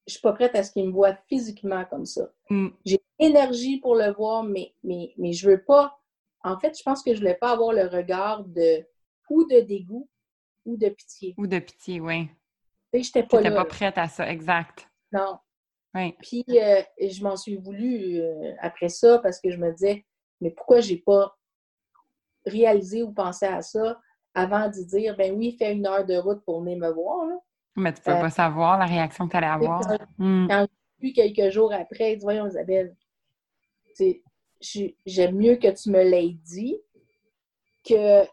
[0.07, 2.32] je suis pas prête à ce qu'il me voit physiquement comme ça.
[2.48, 2.68] Mm.
[2.84, 5.98] J'ai l'énergie pour le voir, mais, mais, mais je veux pas.
[6.42, 8.84] En fait, je pense que je voulais pas avoir le regard de
[9.28, 10.09] ou de dégoût
[10.64, 11.34] ou de pitié.
[11.38, 12.28] Ou de pitié, oui.
[12.92, 14.88] Tu sais, pas pas prête à ça, exact.
[15.12, 15.38] Non.
[15.94, 16.14] Oui.
[16.20, 20.05] Puis, euh, je m'en suis voulu euh, après ça parce que je me disais,
[20.40, 21.36] mais pourquoi j'ai pas
[22.46, 24.01] réalisé ou pensé à ça?
[24.35, 27.26] Avant de dire, ben oui, fais une heure de route pour venir me voir.
[27.76, 29.81] Mais tu peux euh, pas savoir la réaction que tu allais avoir.
[29.87, 30.66] Quand, hmm.
[31.01, 32.95] j'ai quelques jours après, dis, voyons, Isabelle,
[35.07, 36.76] j'aime mieux que tu me l'aies dit
[37.85, 38.24] que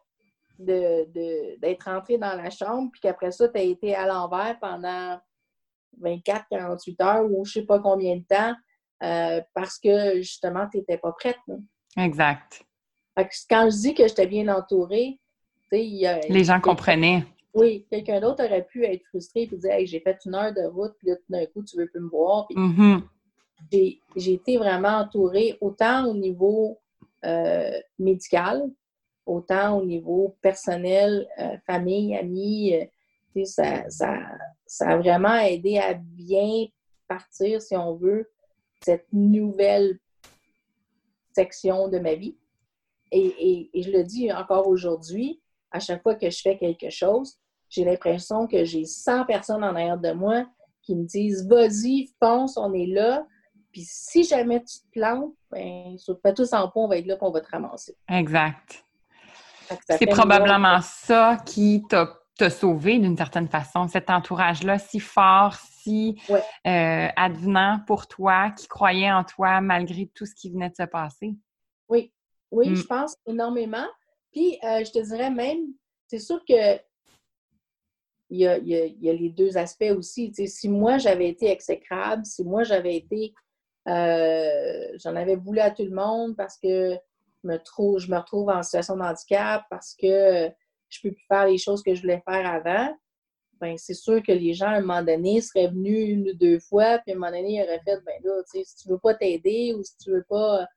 [0.59, 5.19] d'être de, rentré dans la chambre, puis qu'après ça, tu as été à l'envers pendant
[5.99, 8.55] 24, 48 heures ou je sais pas combien de temps,
[9.03, 11.37] euh, parce que justement, tu n'étais pas prête.
[11.95, 12.63] Exact.
[13.49, 15.19] quand je dis que j'étais bien entourée,
[15.71, 17.23] les gens comprenaient.
[17.53, 20.61] Oui, quelqu'un d'autre aurait pu être frustré et dire hey, j'ai fait une heure de
[20.67, 22.47] route, puis là, tout d'un coup, tu veux plus me voir.
[22.51, 23.01] Mm-hmm.
[24.15, 26.77] J'ai été vraiment entourée autant au niveau
[27.25, 28.69] euh, médical,
[29.25, 32.75] autant au niveau personnel, euh, famille, amis.
[32.75, 34.19] Euh, ça, ça,
[34.65, 36.65] ça, a vraiment aidé à bien
[37.07, 38.29] partir, si on veut,
[38.81, 39.99] cette nouvelle
[41.33, 42.35] section de ma vie.
[43.11, 45.39] et je le dis encore aujourd'hui,
[45.71, 47.37] à chaque fois que je fais quelque chose,
[47.69, 50.45] j'ai l'impression que j'ai 100 personnes en arrière de moi
[50.81, 53.25] qui me disent Vas-y, fonce, on est là.
[53.71, 57.05] Puis si jamais tu te plantes, ben, saute pas tous en pont, on va être
[57.05, 57.95] là pour on va te ramasser.
[58.09, 58.83] Exact.
[59.89, 67.07] C'est probablement ça qui t'a sauvé d'une certaine façon, cet entourage-là si fort, si euh,
[67.15, 71.35] advenant pour toi, qui croyait en toi malgré tout ce qui venait de se passer?
[71.89, 72.13] Oui,
[72.51, 72.75] oui, mm.
[72.75, 73.87] je pense énormément.
[74.63, 75.73] Euh, je te dirais même,
[76.07, 76.79] c'est sûr que
[78.29, 80.33] il y, a, les deux aspects aussi.
[80.33, 83.33] si moi, j'avais été exécrable, si moi, j'avais été...
[83.87, 86.97] Euh, j'en avais voulu à tout le monde parce que
[87.45, 90.49] me, je me retrouve en situation de handicap, parce que
[90.89, 92.93] je peux plus faire les choses que je voulais faire avant,
[93.59, 96.59] ben c'est sûr que les gens, à un moment donné, seraient venus une ou deux
[96.59, 99.15] fois, puis à un moment donné, ils auraient fait, ben là, si tu veux pas
[99.15, 100.67] t'aider ou si tu veux pas,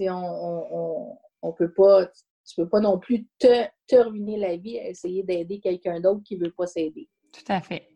[0.00, 2.08] on, on, on, on, peut pas,
[2.44, 6.22] tu peux pas non plus te, te ruiner la vie à essayer d'aider quelqu'un d'autre
[6.24, 7.08] qui veut pas s'aider.
[7.32, 7.88] Tout à fait.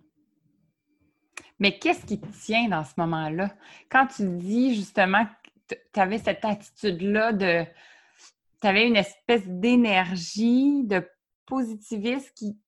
[1.59, 3.53] Mais qu'est-ce qui te tient dans ce moment-là?
[3.91, 5.25] Quand tu dis justement
[5.69, 7.65] que tu avais cette attitude-là de.
[8.61, 11.09] Tu avais une espèce d'énergie, de
[11.47, 12.59] positivisme qui,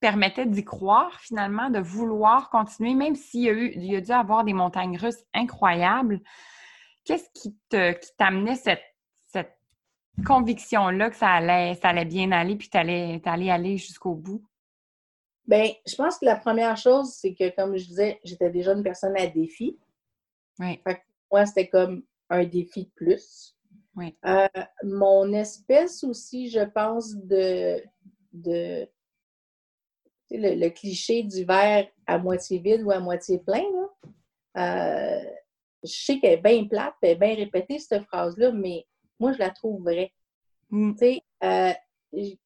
[0.00, 4.00] permettait d'y croire finalement, de vouloir continuer, même s'il y a eu, il y a
[4.00, 6.20] dû avoir des montagnes russes incroyables.
[7.04, 7.56] Qu'est-ce qui
[8.18, 8.82] t'amenait cette
[10.26, 14.42] conviction-là que ça allait, ça allait bien aller, puis tu allais, aller jusqu'au bout?
[15.46, 18.82] Bien, je pense que la première chose, c'est que, comme je disais, j'étais déjà une
[18.82, 19.78] personne à défi.
[20.58, 20.80] Oui.
[21.30, 23.56] moi, c'était comme un défi de plus.
[23.96, 24.16] Oui.
[24.24, 24.46] Euh,
[24.84, 27.82] mon espèce aussi, je pense, de,
[28.32, 28.88] de
[30.30, 33.88] le, le, cliché du verre à moitié vide ou à moitié plein, là.
[34.54, 35.30] Euh,
[35.82, 38.86] je sais qu'elle est bien plate, elle est bien répétée, cette phrase-là, mais
[39.22, 40.12] moi, je la trouve vraie.
[40.70, 40.92] Mm.
[40.92, 41.72] Tu sais, euh,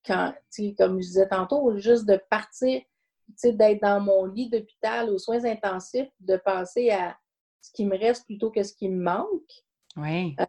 [0.04, 0.34] quand,
[0.78, 2.82] comme je disais tantôt, juste de partir,
[3.42, 7.16] d'être dans mon lit d'hôpital aux soins intensifs, de penser à
[7.60, 9.64] ce qui me reste plutôt que ce qui me manque.
[9.96, 10.36] Oui.
[10.38, 10.44] Euh,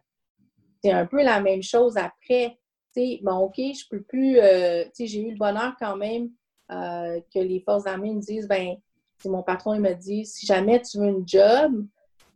[0.82, 2.58] c'est un peu la même chose après.
[2.92, 4.38] sais, bon, OK, je peux plus.
[4.38, 6.30] Euh, j'ai eu le bonheur quand même
[6.70, 8.76] euh, que les forces armées me disent ben,
[9.24, 11.86] mon patron il me dit si jamais tu veux une job,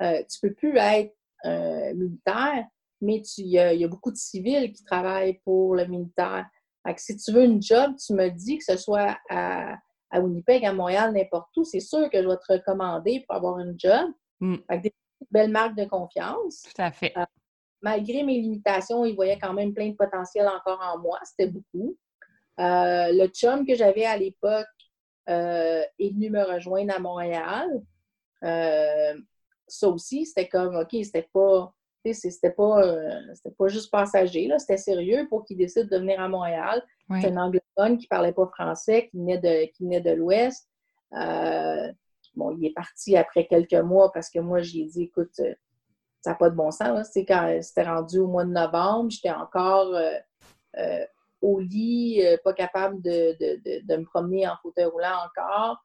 [0.01, 1.15] euh, tu peux plus être
[1.95, 2.67] militaire,
[3.03, 6.47] mais il y, a beaucoup de civils qui travaillent pour le militaire.
[6.87, 9.77] Fait que si tu veux une job, tu me dis que ce soit à,
[10.13, 13.59] à Winnipeg, à Montréal, n'importe où, c'est sûr que je vais te recommander pour avoir
[13.59, 14.11] une job.
[14.41, 14.57] Mm.
[14.69, 14.95] Fait que des
[15.31, 16.63] belles marques de confiance.
[16.63, 17.13] Tout à fait.
[17.17, 17.25] Euh,
[17.81, 21.19] malgré mes limitations, ils voyaient quand même plein de potentiel encore en moi.
[21.25, 21.97] C'était beaucoup.
[22.61, 24.67] Euh, le chum que j'avais à l'époque
[25.29, 27.69] euh, est venu me rejoindre à Montréal.
[28.43, 31.73] ça aussi, c'était comme, OK, c'était pas
[32.13, 33.21] c'était pas, euh,
[33.57, 36.83] pas juste passager, c'était sérieux pour qu'il décide de venir à Montréal.
[37.21, 40.69] C'est un anglophone qui parlait pas français, qui venait de, qui venait de l'Ouest.
[41.13, 41.93] Euh,
[42.35, 45.55] bon, il est parti après quelques mois parce que moi, j'ai dit, écoute, euh,
[46.23, 47.09] ça n'a pas de bon sens.
[47.13, 49.95] C'est quand c'était rendu au mois de novembre, j'étais encore
[51.41, 55.85] au lit, pas capable de, de, de, me promener en fauteuil roulant encore.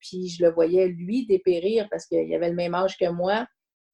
[0.00, 3.46] puis je le voyais, lui, dépérir parce qu'il avait le même âge que moi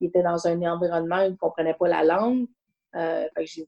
[0.02, 2.46] il était dans un environnement où il ne comprenait pas la langue.
[2.94, 3.26] Euh,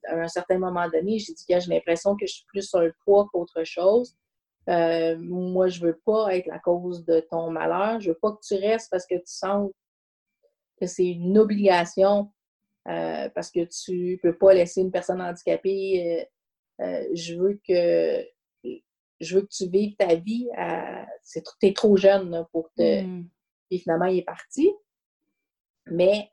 [0.08, 3.28] à un certain moment donné, j'ai dit j'ai l'impression que je suis plus un poids
[3.32, 4.16] qu'autre chose.
[4.68, 8.00] Euh, moi, je ne veux pas être la cause de ton malheur.
[8.00, 9.70] Je ne veux pas que tu restes parce que tu sens
[10.80, 12.32] que c'est une obligation,
[12.88, 16.28] euh, parce que tu ne peux pas laisser une personne handicapée.
[16.80, 18.26] je veux que
[19.20, 20.48] je veux que tu vives ta vie.
[21.32, 23.02] Tu es trop jeune pour te.
[23.02, 23.28] Mm.
[23.70, 24.70] Et finalement, il est parti.
[25.86, 26.30] Mais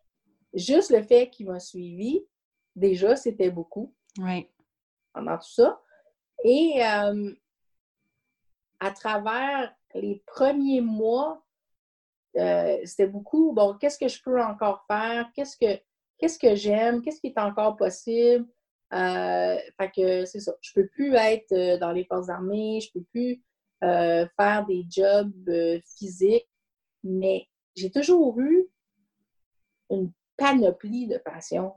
[0.54, 2.26] juste le fait qu'il m'a suivi,
[2.76, 3.94] déjà, c'était beaucoup.
[4.18, 4.48] Oui.
[5.14, 5.82] Pendant tout ça.
[6.44, 7.34] Et euh,
[8.80, 11.46] à travers les premiers mois,
[12.38, 15.30] euh, c'était beaucoup, bon, qu'est-ce que je peux encore faire?
[15.36, 15.80] Qu'est-ce que,
[16.18, 17.02] qu'est-ce que j'aime?
[17.02, 18.48] Qu'est-ce qui est encore possible?
[18.94, 20.54] Euh, fait que c'est ça.
[20.62, 23.42] Je peux plus être dans les forces armées, je peux plus
[23.80, 26.48] faire des jobs physiques,
[27.04, 28.70] mais j'ai toujours eu
[29.92, 31.74] une panoplie de passion.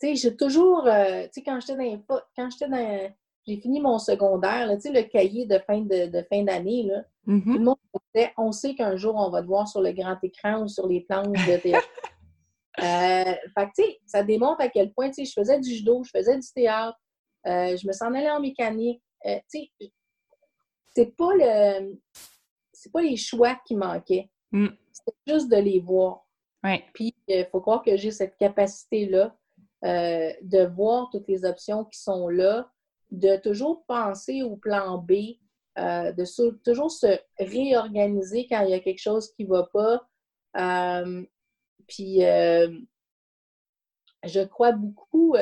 [0.00, 3.12] Tu sais, j'ai toujours, euh, tu sais, quand j'étais dans, quand j'étais dans,
[3.46, 7.04] j'ai fini mon secondaire, tu sais, le cahier de fin de, de fin d'année, là,
[7.26, 7.44] mm-hmm.
[7.44, 7.76] tout le monde
[8.14, 10.86] disait, on sait qu'un jour, on va te voir sur le grand écran ou sur
[10.86, 11.88] les planches de théâtre.
[12.80, 16.02] euh, fait tu sais, ça démontre à quel point, tu sais, je faisais du judo,
[16.02, 16.98] je faisais du théâtre,
[17.46, 19.02] euh, je me s'en allais en mécanique.
[19.26, 19.92] Euh, tu sais,
[20.94, 21.98] c'est pas le...
[22.76, 24.28] C'est pas les choix qui manquaient.
[24.52, 24.68] Mm.
[24.92, 26.23] C'était juste de les voir.
[26.92, 29.36] Puis, il euh, faut croire que j'ai cette capacité-là
[29.84, 32.70] euh, de voir toutes les options qui sont là,
[33.10, 35.12] de toujours penser au plan B,
[35.78, 36.24] euh, de
[36.64, 40.00] toujours se réorganiser quand il y a quelque chose qui ne va pas.
[41.86, 42.20] puis,
[44.24, 45.36] je crois beaucoup,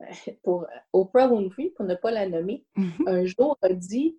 [0.42, 3.08] pour Oprah Winfrey, pour ne pas la nommer, mm-hmm.
[3.08, 4.18] un jour a dit,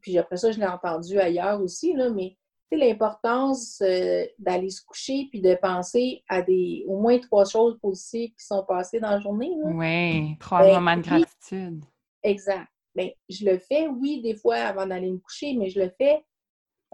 [0.00, 2.36] puis après ça, je l'ai entendu ailleurs aussi, là, mais
[2.72, 8.30] l'importance euh, d'aller se coucher puis de penser à des au moins trois choses positives
[8.30, 9.52] qui sont passées dans la journée.
[9.64, 11.84] Oui, trois ben, moments de gratitude.
[12.22, 12.66] Exact.
[12.94, 16.24] Bien, je le fais, oui, des fois avant d'aller me coucher, mais je le fais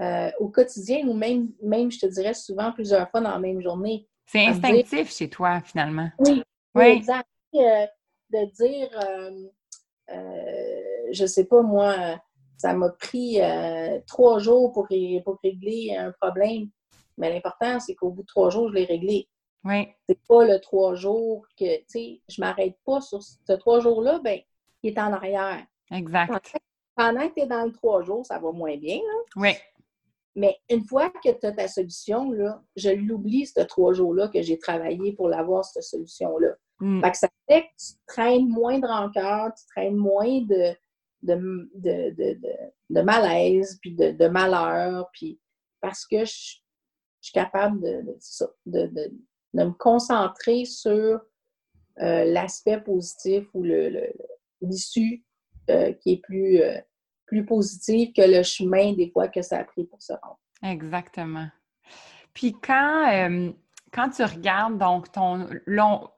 [0.00, 3.62] euh, au quotidien ou même, même, je te dirais, souvent plusieurs fois dans la même
[3.62, 4.08] journée.
[4.26, 6.10] C'est instinctif chez toi, finalement.
[6.18, 6.42] Oui,
[6.74, 6.84] oui.
[6.84, 7.28] exact.
[7.54, 7.86] Euh,
[8.30, 8.88] de dire,
[11.12, 12.18] je sais pas moi,
[12.62, 14.86] ça m'a pris euh, trois jours pour,
[15.24, 16.68] pour, régler un problème.
[17.18, 19.28] Mais l'important, c'est qu'au bout de trois jours, je l'ai réglé.
[19.64, 19.88] Oui.
[20.08, 24.20] C'est pas le trois jours que, tu sais, je m'arrête pas sur ce trois jours-là,
[24.22, 24.38] ben,
[24.82, 25.66] il est en arrière.
[25.90, 26.28] Exact.
[26.94, 29.24] Pendant, que tu es dans le trois jours, ça va moins bien, là.
[29.36, 29.50] Oui.
[30.36, 34.40] Mais une fois que tu as ta solution, là, je l'oublie, ce trois jours-là, que
[34.40, 36.54] j'ai travaillé pour l'avoir, cette solution-là.
[36.78, 37.02] Mm.
[37.02, 40.74] Fait que ça fait que tu traînes moins de rancœur, tu traînes moins de,
[41.22, 42.38] de, de,
[42.90, 45.40] de, malaise, puis de, malheur, puis
[45.80, 46.32] parce que je,
[47.20, 48.16] suis capable de,
[48.66, 49.12] de,
[49.54, 51.20] me concentrer sur
[52.00, 55.24] euh, l'aspect positif ou l'issue
[55.68, 56.80] le, euh, qui est plus, euh,
[57.26, 60.40] plus positive que le chemin des fois que ça a pris pour se rendre.
[60.64, 61.48] Exactement.
[62.34, 63.50] Puis quand,
[63.92, 66.08] quand tu regardes donc ton long,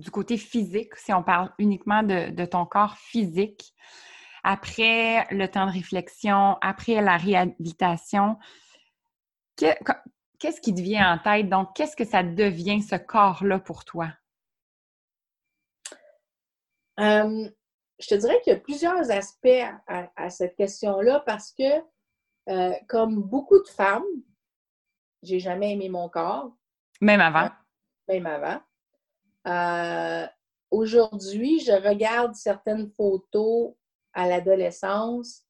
[0.00, 3.72] du côté physique, si on parle uniquement de, ton corps physique,
[4.42, 8.38] après le temps de réflexion, après la réhabilitation,
[9.56, 11.48] qu'est-ce qui te vient en tête?
[11.48, 14.08] Donc, qu'est-ce que ça devient, ce corps-là, pour toi?
[16.98, 17.48] Euh,
[17.98, 19.48] je te dirais qu'il y a plusieurs aspects
[19.86, 21.82] à, cette question-là parce que,
[22.48, 24.04] euh, comme beaucoup de femmes,
[25.22, 26.50] j'ai jamais aimé mon corps.
[27.00, 27.50] Même avant?
[28.08, 28.60] Même avant.
[29.46, 30.26] Euh,
[30.70, 33.74] aujourd'hui, je regarde certaines photos
[34.12, 35.44] à l'adolescence,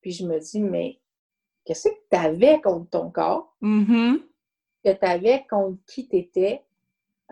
[0.00, 1.00] puis je me dis, mais
[1.64, 3.56] qu'est-ce que tu avais contre ton corps?
[3.62, 4.20] Mm-hmm.
[4.84, 6.62] Que tu avais contre qui tu étais?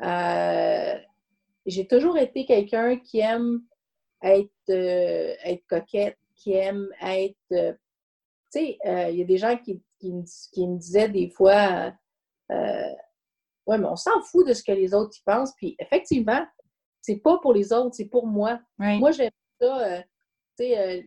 [0.02, 0.98] Euh,
[1.66, 3.62] j'ai toujours été quelqu'un qui aime
[4.22, 7.36] être, euh, être coquette, qui aime être.
[7.48, 7.76] tu
[8.50, 11.92] sais, il y a des gens qui, qui, me, disaient des fois
[13.70, 15.54] Ouais, mais on s'en fout de ce que les autres y pensent.
[15.56, 16.44] Puis effectivement,
[17.00, 18.60] c'est pas pour les autres, c'est pour moi.
[18.78, 20.02] Moi, j'aime ça, euh,
[20.61, 21.02] euh,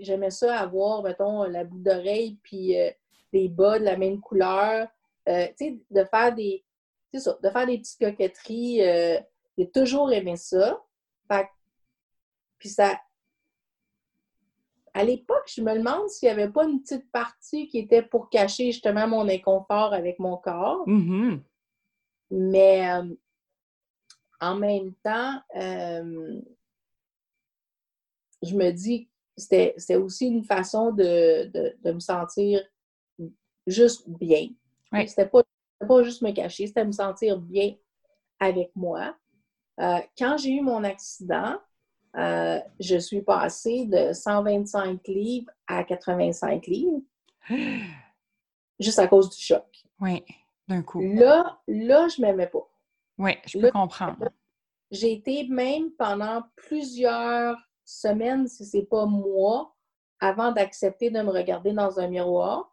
[0.00, 2.90] j'aimais ça avoir, mettons, la boule d'oreille puis euh,
[3.32, 4.88] des bas de la même couleur.
[5.26, 6.64] tu sais, de faire des.
[7.12, 8.80] C'est ça, de faire des petites coquetteries.
[9.56, 10.82] j'ai toujours aimé ça.
[11.30, 11.48] Fait,
[12.58, 13.00] puis ça.
[14.94, 18.30] À l'époque, je me demande s'il n'y avait pas une petite partie qui était pour
[18.30, 20.88] cacher justement mon inconfort avec mon corps.
[20.88, 21.40] Mm-hmm.
[22.30, 23.14] Mais euh,
[24.40, 26.40] en même temps, euh,
[28.46, 31.50] je me dis c'était aussi une façon de,
[31.84, 32.62] me sentir
[33.66, 34.48] juste bien.
[35.06, 35.42] C'était pas,
[35.86, 37.74] pas juste me cacher, c'était me sentir bien
[38.40, 39.14] avec moi.
[39.78, 41.58] Euh, quand j'ai eu mon accident,
[42.14, 47.02] je suis passée de 125 livres à 85 livres,
[48.80, 49.66] juste à cause du choc.
[50.00, 50.22] Oui
[50.68, 51.00] d'un coup.
[51.00, 52.68] Là, là, je m'aimais pas.
[53.18, 54.28] Oui, je peux comprendre.
[54.90, 57.56] J'ai été même pendant plusieurs
[57.86, 59.74] semaines, si c'est pas mois,
[60.20, 62.70] avant d'accepter de me regarder dans un miroir.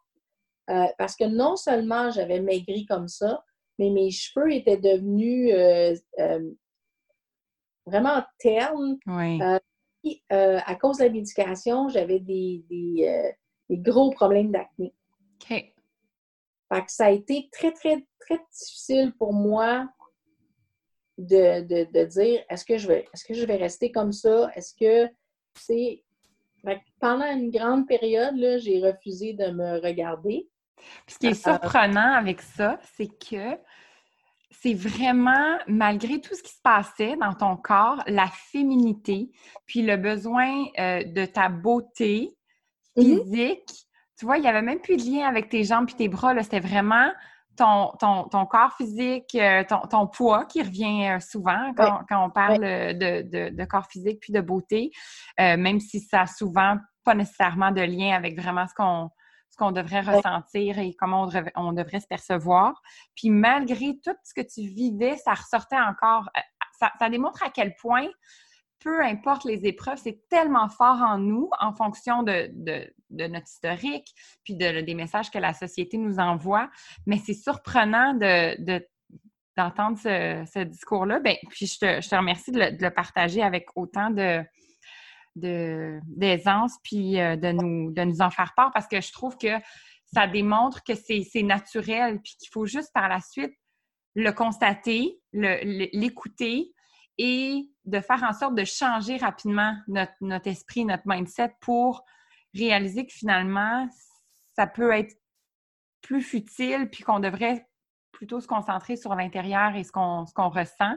[0.70, 3.44] Euh, parce que non seulement j'avais maigri comme ça,
[3.78, 6.50] mais mes cheveux étaient devenus euh, euh,
[7.86, 8.98] vraiment ternes.
[9.06, 9.40] Oui.
[10.30, 13.34] à cause de la médication, j'avais des, des,
[13.68, 14.94] des, gros problèmes d'acné.
[15.42, 15.74] OK
[16.82, 19.88] que ça a été très, très, très difficile pour moi
[21.18, 24.50] de, dire est-ce que je vais est-ce que je vais rester comme ça?
[24.54, 25.10] Est-ce que
[25.54, 26.02] c'est.
[26.98, 30.48] Pendant une grande période, j'ai refusé de me regarder.
[31.06, 33.58] ce qui est euh, surprenant avec ça, c'est que
[34.50, 39.30] c'est vraiment, malgré tout ce qui se passait dans ton corps, la féminité,
[39.66, 42.30] puis le besoin euh, de ta beauté
[42.96, 43.24] mm-hmm.
[43.24, 43.86] physique,
[44.18, 46.40] tu vois, il n'y avait même plus de lien avec tes jambes et tes bras.
[46.42, 47.10] C'était vraiment
[47.56, 53.64] ton, ton, corps physique, euh, ton, poids qui revient euh, souvent quand, on parle de,
[53.64, 54.90] corps physique puis de beauté,
[55.40, 59.10] euh, même si ça n'a souvent pas nécessairement de lien avec vraiment ce qu'on
[59.50, 62.82] ce qu'on devrait ressentir et comment on devrait, se percevoir.
[63.14, 66.28] Puis malgré tout ce que tu vivais, ça ressortait encore.
[66.80, 68.08] Ça, ça démontre à quel point
[68.84, 72.50] peu importe les épreuves, c'est tellement fort en nous en fonction de,
[73.10, 74.14] notre historique,
[74.44, 76.70] puis de, des messages que la société nous envoie.
[77.06, 78.86] Mais c'est surprenant de,
[79.56, 81.18] d'entendre ce, discours-là.
[81.20, 84.44] Ben, puis je te, remercie de le, partager avec autant de
[85.36, 89.58] d'aisance puis euh, de nous, de nous en faire part parce que je trouve que
[90.04, 93.52] ça démontre que c'est naturel puis qu'il faut juste par la suite
[94.14, 96.73] le constater, l'écouter
[97.18, 102.04] et de faire en sorte de changer rapidement notre, esprit, notre mindset pour
[102.54, 103.88] réaliser que finalement,
[104.56, 105.14] ça peut être
[106.00, 107.66] plus futile, puis qu'on devrait
[108.12, 110.96] plutôt se concentrer sur l'intérieur et ce qu'on ressent,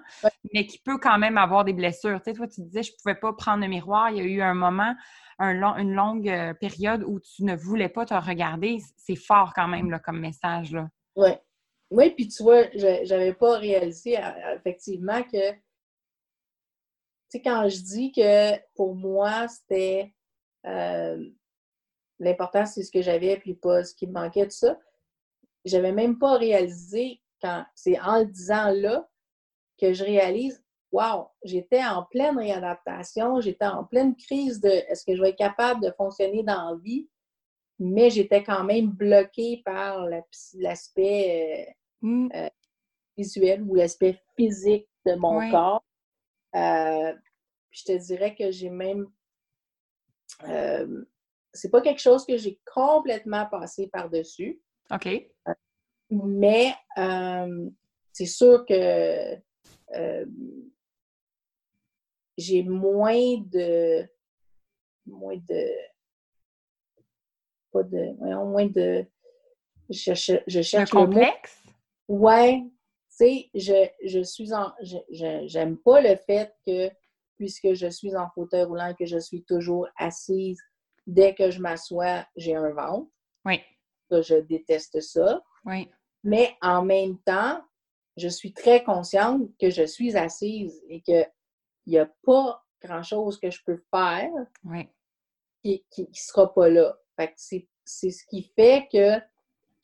[0.53, 2.21] mais qui peut quand même avoir des blessures.
[2.21, 4.11] Tu sais, toi, tu disais, je ne pouvais pas prendre le miroir.
[4.11, 4.95] Il y a eu un moment,
[5.39, 8.77] un long, une longue euh, période où tu ne voulais pas te regarder.
[8.97, 10.71] C'est fort quand même là, comme message.
[10.71, 10.87] Là.
[11.15, 11.31] Oui.
[11.89, 15.53] Oui, puis tu vois, je n'avais pas réalisé euh, effectivement que
[17.29, 20.13] sais, quand je dis que pour moi, c'était
[20.65, 21.29] euh,
[22.19, 24.79] l'important, c'est ce que j'avais, puis pas ce qui me manquait, tout ça,
[25.65, 29.07] j'avais même pas réalisé quand c'est en le disant là
[29.79, 35.15] que je réalise Wow, j'étais en pleine réadaptation, j'étais en pleine crise de est-ce que
[35.15, 37.09] je vais être capable de fonctionner dans la vie,
[37.77, 40.07] mais j'étais quand même bloquée par
[40.55, 42.29] l'aspect euh, mmh.
[42.35, 42.49] euh,
[43.17, 45.83] visuel ou l'aspect physique de mon corps.
[46.55, 47.13] Euh,
[47.71, 49.07] je te dirais que j'ai même.
[50.43, 51.05] Euh,
[51.53, 54.61] c'est pas quelque chose que j'ai complètement passé par-dessus.
[54.91, 55.07] OK.
[56.09, 56.73] mais
[58.13, 59.35] c'est sûr que
[59.95, 60.25] euh,
[62.37, 64.07] j'ai moins de.
[65.05, 65.69] moins de.
[67.71, 68.13] pas de.
[68.19, 69.05] moins de.
[69.89, 71.63] Je cherche, je cherche le complexe?
[72.07, 72.63] Ouais.
[73.19, 74.71] Tu sais, je, je suis en.
[75.09, 76.89] J'aime pas le fait que,
[77.35, 80.59] puisque je suis en fauteuil roulant, que je suis toujours assise,
[81.05, 83.09] dès que je m'assois, j'ai un ventre.
[83.45, 83.61] Oui.
[84.11, 85.41] je déteste ça.
[85.65, 85.89] Oui.
[86.23, 87.61] Mais en même temps,
[88.17, 91.29] je suis très consciente que je suis assise et qu'il
[91.85, 94.31] n'y a pas grand-chose que je peux faire
[95.63, 96.97] qui ne sera pas là.
[97.35, 99.21] c'est, ce qui fait que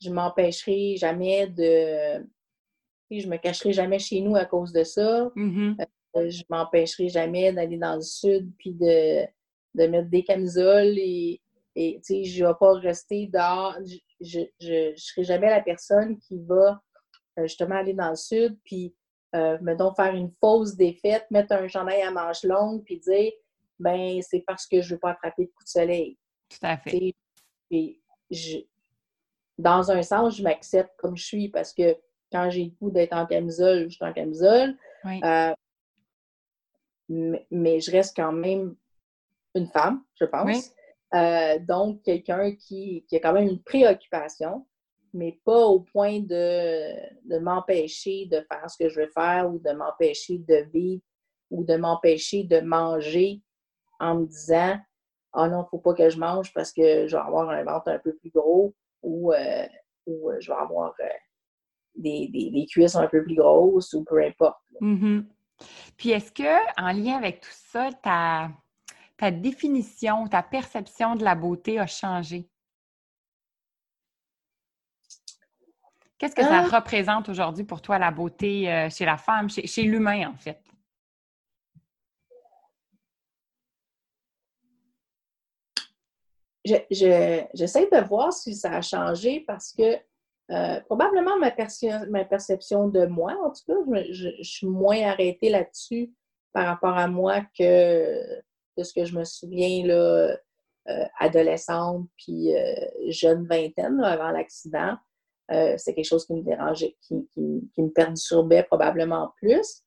[0.00, 2.26] je m'empêcherai jamais de...
[3.20, 5.30] Je me cacherai jamais chez nous à cause de ça.
[5.36, 5.86] Mm-hmm.
[6.16, 9.24] Euh, je m'empêcherai jamais d'aller dans le sud puis de,
[9.74, 11.40] de mettre des camisoles et,
[11.74, 13.76] et je ne vais pas rester dehors.
[14.20, 16.80] Je ne serai jamais la personne qui va
[17.38, 18.94] euh, justement aller dans le sud, puis
[19.34, 23.32] euh, donc faire une fausse défaite, mettre un chandail à manches longues, puis dire
[23.80, 26.16] ben c'est parce que je ne veux pas attraper de coup de soleil.
[26.48, 27.12] Tout à fait.
[27.72, 28.00] Et
[28.30, 28.58] je,
[29.58, 31.96] dans un sens, je m'accepte comme je suis parce que
[32.34, 34.76] quand j'ai le goût d'être en camisole, je suis en camisole.
[35.06, 35.54] Euh,
[37.08, 38.74] mais, je reste quand même
[39.54, 40.74] une femme, je pense.
[41.66, 44.66] donc, quelqu'un qui, qui, a quand même une préoccupation
[45.14, 49.70] mais pas au point de, m'empêcher de faire ce que je veux faire ou de
[49.70, 51.02] m'empêcher de vivre
[51.50, 53.40] ou de m'empêcher de manger
[54.00, 54.76] en me disant
[55.32, 57.62] Ah non, il ne faut pas que je mange parce que je vais avoir un
[57.62, 59.66] ventre un peu plus gros ou, euh,
[60.08, 61.04] euh, je vais avoir euh,
[61.96, 64.58] des, cuisses un peu plus grosses ou peu importe.
[64.80, 65.24] Mm-hmm.
[65.96, 68.50] Puis est-ce que, en lien avec tout ça, ta,
[69.16, 72.48] ta définition, ta perception de la beauté a changé?
[76.18, 76.76] Qu'est-ce que ça ah!
[76.76, 80.60] représente aujourd'hui pour toi, la beauté euh, chez la femme, chez, l'humain, en fait?
[86.90, 89.98] J'essaie de voir si ça a changé parce que
[90.50, 91.52] euh, probablement ma,
[92.10, 96.12] ma, perception de moi, en tout cas, je, suis moins arrêtée là-dessus
[96.52, 98.40] par rapport à moi que
[98.76, 100.36] de ce que je me souviens là,
[100.88, 102.50] euh, adolescente puis
[103.08, 104.96] jeune vingtaine avant l'accident.
[105.50, 109.82] Euh, c'est quelque chose qui me dérangeait, qui, me perturbait probablement plus.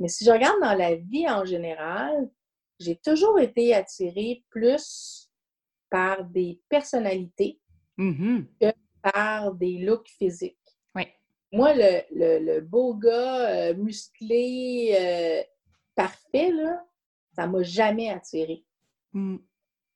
[0.00, 2.28] Mais si je regarde dans la vie en général,
[2.80, 5.30] j'ai toujours été attirée plus
[5.90, 7.60] par des personnalités
[7.98, 8.46] mm-hmm.
[8.60, 8.72] que
[9.02, 10.56] par des looks physiques.
[10.94, 11.04] Oui.
[11.52, 15.42] Moi, le, beau gars euh, musclé, euh,
[15.94, 16.84] parfait, là,
[17.34, 18.64] ça m'a jamais attirée.
[19.12, 19.36] Mm.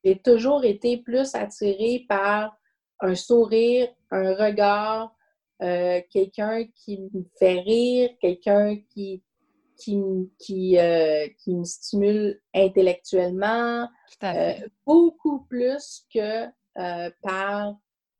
[0.04, 2.56] J'ai toujours été plus attirée par
[3.00, 5.14] un sourire, un regard,
[5.62, 9.22] euh, quelqu'un qui me fait rire, quelqu'un qui,
[9.76, 10.00] qui,
[10.38, 13.88] qui, euh, qui, me stimule intellectuellement,
[14.24, 14.52] euh,
[14.84, 16.46] beaucoup plus que
[17.22, 17.76] par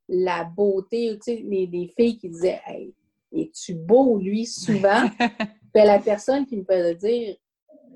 [0.09, 1.19] la beauté.
[1.23, 2.95] Tu sais, les, filles qui disaient Hey,
[3.33, 5.09] es-tu beau, lui, souvent?
[5.75, 7.37] ben, la personne qui me peut dire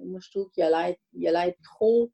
[0.04, 2.10] Moi, je trouve qu'il a l'air trop,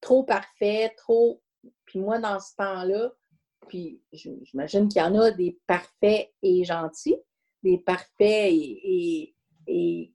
[0.00, 1.40] trop parfait, trop.
[1.84, 3.12] Puis moi, dans ce temps-là,
[3.68, 7.16] puis j'imagine qu'il y en a des parfaits et gentils,
[7.62, 9.34] des parfaits et,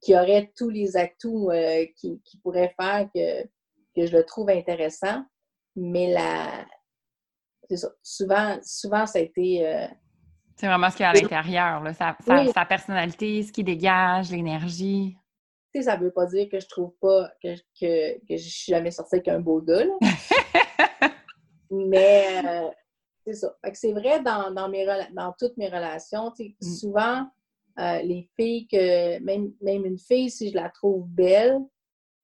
[0.01, 3.47] qui auraient tous les atouts euh, qui, pourraient faire que,
[3.95, 5.23] je le trouve intéressant.
[5.75, 6.65] Mais la,
[8.01, 9.67] souvent, souvent, ça a été.
[9.67, 9.87] Euh,
[10.55, 15.17] c'est vraiment ce qu'il y a à l'intérieur, sa, personnalité, ce qui dégage, l'énergie.
[15.73, 18.49] Tu sais, ça ne veut pas dire que je trouve pas que, que, que je
[18.49, 19.85] suis jamais sortie avec un beau gars.
[21.71, 22.69] Mais euh,
[23.25, 23.55] c'est ça.
[23.73, 26.31] c'est vrai dans, dans, toutes mes relations.
[26.37, 26.51] Mm.
[26.61, 27.27] Souvent,
[27.79, 31.59] euh, les filles que, même, même une fille, si je la trouve belle,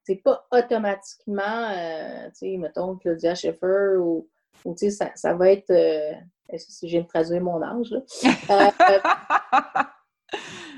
[0.03, 1.71] c'est pas automatiquement,
[2.29, 4.27] tu sais, mettons Claudia Schiffer ou,
[4.65, 5.69] ou tu sais, ça, ça, va être.
[5.69, 6.13] Euh,
[6.49, 8.01] est-ce que je viens de traduire mon âge, là?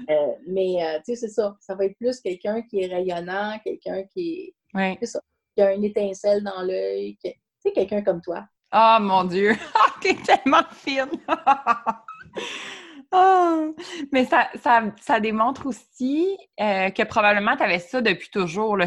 [0.47, 1.55] mais, tu sais, c'est ça.
[1.59, 5.05] Ça va être plus quelqu'un qui est rayonnant, quelqu'un qui est.
[5.05, 5.21] Ça.
[5.55, 7.17] Qui a une étincelle dans l'œil.
[7.23, 8.45] Tu sais, quelqu'un comme toi.
[8.73, 9.53] Oh mon Dieu!
[10.01, 11.09] T'es tellement fine!
[13.11, 13.75] oh.
[14.11, 14.49] Mais ça,
[14.99, 18.77] ça, démontre aussi euh, que probablement tu avais ça depuis toujours,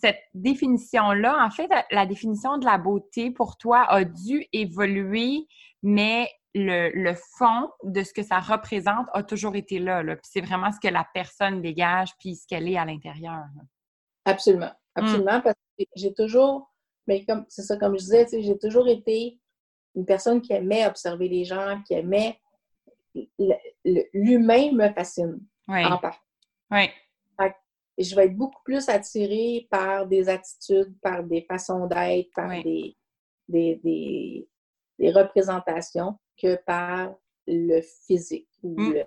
[0.00, 1.44] cette définition-là.
[1.44, 5.46] En fait, la définition de la beauté pour toi a dû évoluer,
[5.82, 10.02] mais le, fond de ce que ça représente a toujours été là.
[10.02, 13.44] Puis c'est vraiment ce que la personne dégage puis ce qu'elle est à l'intérieur.
[14.24, 14.72] Absolument.
[14.94, 15.40] Absolument.
[15.40, 16.70] Parce que j'ai toujours
[17.10, 19.36] mais comme c'est ça, comme je disais, j'ai toujours été
[19.96, 22.38] une personne qui aimait observer les gens, qui aimait
[24.14, 25.40] l'humain me fascine.
[25.66, 25.82] Oui.
[26.70, 26.88] Oui.
[28.00, 32.96] Je vais être beaucoup plus attirée par des attitudes, par des façons d'être, par des,
[33.48, 34.46] des,
[35.12, 37.14] représentations que par
[37.46, 39.04] le physique ou, mm.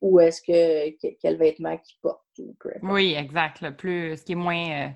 [0.00, 2.22] ou est-ce que quel vêtement qu'il porte.
[2.82, 3.60] oui, exact.
[3.60, 4.86] Le plus, ce qui est moins.
[4.86, 4.88] Euh,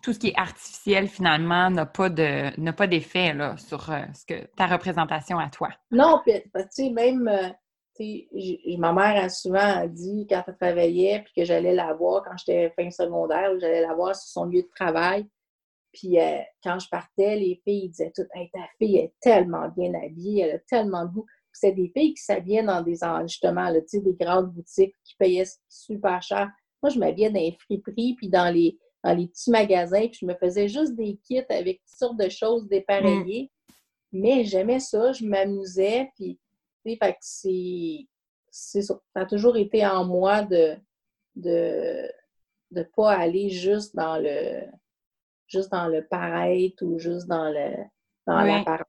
[0.00, 4.24] tout ce qui est artificiel, finalement, n'a pas de n'a pas d'effet sur euh, ce
[4.26, 5.70] que, ta représentation à toi.
[5.90, 7.28] Non, puis, tu sais, même.
[7.28, 7.48] Euh,
[7.98, 12.72] ma mère a souvent dit quand elle travaillait, puis que j'allais la voir quand j'étais
[12.76, 15.26] fin secondaire, j'allais la voir sur son lieu de travail.
[15.92, 19.92] Puis euh, quand je partais, les filles disaient toutes hey, ta fille est tellement bien
[19.94, 21.26] habillée, elle a tellement de goût.
[21.52, 26.22] C'était des filles qui s'habillaient dans des justement là, des grandes boutiques qui payaient super
[26.22, 26.50] cher.
[26.82, 30.26] Moi, je m'habillais dans les friperies puis dans les, dans les petits magasins, puis je
[30.26, 33.50] me faisais juste des kits avec toutes sortes de choses dépareillées.
[33.68, 33.74] Mm.
[34.14, 36.38] Mais j'aimais ça, je m'amusais, puis
[36.84, 40.76] fait que c'est, ça a toujours été en moi de
[41.36, 42.10] de
[42.70, 44.62] de pas aller juste dans le
[45.46, 47.74] juste dans le paraître ou juste dans le
[48.26, 48.86] dans l'apparence.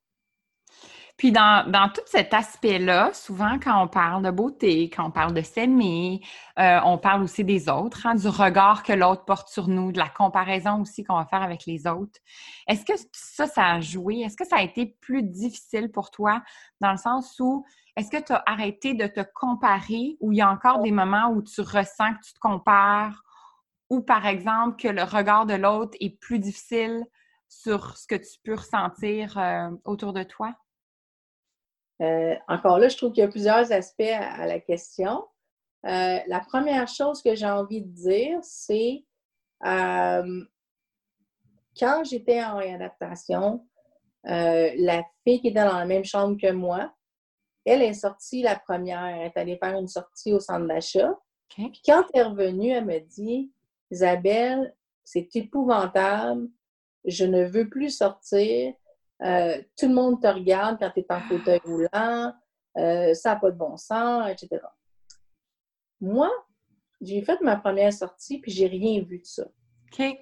[1.18, 5.41] Puis dans, tout cet aspect-là, souvent quand on parle de beauté, quand on parle de
[5.41, 6.22] s'aimer,
[6.60, 10.00] euh, on parle aussi des autres, hein, du regard que l'autre porte sur nous, de
[10.00, 12.20] la comparaison aussi qu'on va faire avec les autres.
[12.68, 14.22] Est-ce que ça, ça a joué?
[14.22, 16.41] Est-ce que ça a été plus difficile pour toi
[16.82, 17.64] dans le sens où
[17.96, 21.30] est-ce que tu as arrêté de te comparer ou il y a encore des moments
[21.30, 23.24] où tu ressens que tu te compares?
[23.89, 27.06] Ou par exemple que le regard de l'autre est plus difficile
[27.48, 30.56] sur ce que tu peux ressentir euh, autour de toi?
[32.02, 35.24] Euh, encore là, je trouve qu'il y a plusieurs aspects à, la question.
[35.86, 39.06] Euh, la première chose que j'ai envie de dire, c'est
[41.80, 43.66] quand j'étais en réadaptation,
[44.24, 46.91] la fille qui était dans la même chambre que moi,
[47.66, 49.05] elle est sortie la première.
[49.05, 51.18] Elle est allée faire une sortie au centre d'achat.
[51.49, 53.51] Puis quand elle est revenue, elle me dit
[53.91, 56.49] Isabelle, c'est épouvantable.
[57.05, 58.74] Je ne veux plus sortir.
[59.24, 62.34] Euh, tout le monde te regarde quand tu es en fauteuil roulant.
[62.78, 64.61] Euh, ça n'a pas de bon sens, etc.
[66.01, 66.32] Moi,
[67.01, 69.43] j'ai fait ma première sortie, puis j'ai rien vu de ça.
[69.43, 70.18] OK.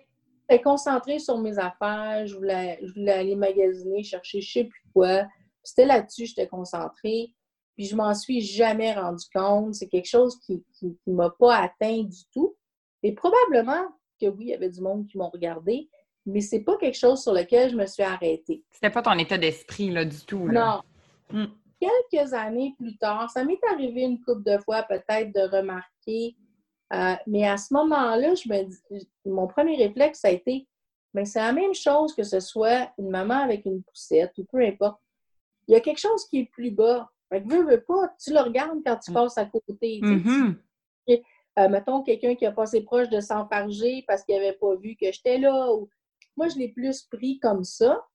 [0.49, 2.27] J'étais concentrée sur mes affaires.
[2.27, 5.25] Je voulais, je voulais aller magasiner, chercher je sais plus quoi.
[5.63, 7.33] C'était là-dessus, j'étais concentrée.
[7.75, 9.75] Puis je m'en suis jamais rendu compte.
[9.75, 12.55] C'est quelque chose qui ne m'a pas atteint du tout.
[13.03, 13.83] Et probablement
[14.21, 15.89] que oui, il y avait du monde qui m'ont regardé,
[16.25, 18.63] mais c'est pas quelque chose sur lequel je me suis arrêtée.
[18.71, 20.47] C'était pas ton état d'esprit, là, du tout.
[20.47, 20.81] Non.
[21.31, 21.45] Hmm.
[21.79, 26.35] Quelques années plus tard, ça m'est arrivé une couple de fois peut-être de remarquer,
[26.93, 30.67] euh, mais à ce moment-là, je me dis, mon premier réflexe, ça a été,
[31.13, 34.63] mais c'est la même chose que ce soit une maman avec une poussette ou peu
[34.63, 34.99] importe
[35.71, 37.09] il y a quelque chose qui est plus bas.
[37.29, 39.13] Fait que veux, veux pas, tu le regardes quand tu mm.
[39.13, 40.01] passes à côté.
[40.03, 40.55] Mm-hmm.
[41.59, 45.11] Euh, mettons quelqu'un qui a passé proche de s'enfarger parce qu'il n'avait pas vu que
[45.11, 45.69] j'étais là.
[46.35, 48.05] Moi, je l'ai plus pris comme ça.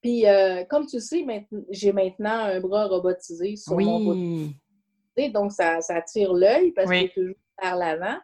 [0.00, 1.26] Puis, euh, comme tu sais,
[1.70, 5.28] j'ai maintenant un bras robotisé sur mon bras.
[5.30, 8.18] Donc, ça, ça attire l'œil parce qu'il est toujours vers l'avant.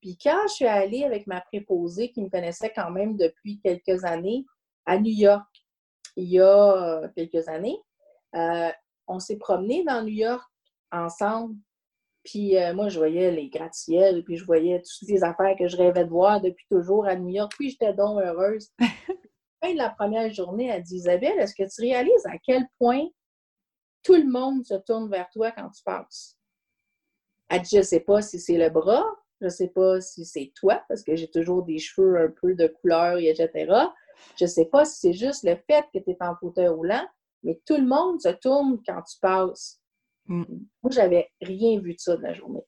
[0.00, 4.04] Puis, quand je suis allée avec ma préposée qui me connaissait quand même depuis quelques
[4.04, 4.44] années
[4.86, 5.46] à New York,
[6.16, 7.78] il y a euh, quelques années.
[8.34, 8.70] Euh,
[9.06, 10.44] on s'est promené dans New York
[10.90, 11.56] ensemble.
[12.24, 15.76] Puis euh, moi, je voyais les gratte-ciels, puis je voyais toutes les affaires que je
[15.76, 17.52] rêvais de voir depuis toujours à New York.
[17.58, 18.70] Puis j'étais donc heureuse.
[19.62, 23.06] fin de la première journée, elle dit Isabelle, est-ce que tu réalises à quel point
[24.02, 26.36] tout le monde se tourne vers toi quand tu passes?
[27.48, 29.04] Elle dit Je ne sais pas si c'est le bras,
[29.40, 32.54] je ne sais pas si c'est toi, parce que j'ai toujours des cheveux un peu
[32.54, 33.50] de couleur, etc.
[34.36, 37.06] Je ne sais pas si c'est juste le fait que tu es en fauteuil roulant,
[37.42, 39.80] mais tout le monde se tourne quand tu passes.
[40.26, 40.44] Mm.
[40.82, 42.64] Moi, j'avais rien vu de ça de la journée.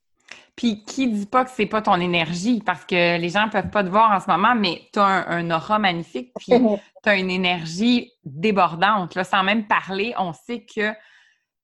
[0.56, 2.62] Puis qui dit pas que c'est pas ton énergie?
[2.64, 5.50] Parce que les gens peuvent pas te voir en ce moment, mais tu as un,
[5.50, 6.52] aura magnifique, puis
[7.02, 9.14] tu as une énergie débordante.
[9.14, 10.92] Là, sans même parler, on sait que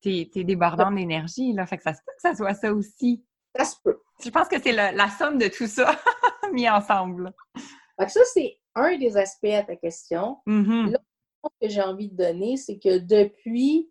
[0.03, 1.55] tu es, débordant d'énergie.
[1.67, 3.25] Fait que ça se peut que ça soit ça aussi.
[3.57, 4.01] Ça se peut.
[4.25, 5.97] Je pense que c'est la somme de tout ça
[6.53, 7.33] mis ensemble.
[8.01, 10.39] Fait que ça, c'est un des aspects à ta question.
[10.47, 10.87] Mm-hmm.
[10.87, 11.05] L'autre
[11.61, 13.91] que j'ai envie de donner, c'est que depuis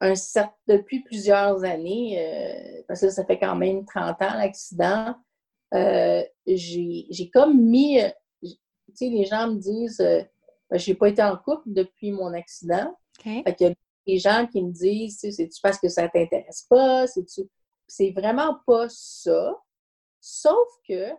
[0.00, 5.14] un certain, depuis plusieurs années, euh, parce que ça fait quand même 30 ans l'accident,
[5.74, 8.08] euh, j'ai comme mis, euh,
[8.42, 8.56] tu
[8.94, 12.96] sais, les gens me disent, ben, j'ai pas été en couple depuis mon accident.
[13.22, 13.74] Fait qu'il y a
[14.06, 17.04] des gens qui me disent, c'est-tu parce que ça t'intéresse pas?
[17.86, 19.54] C'est vraiment pas ça.
[20.20, 21.10] Sauf que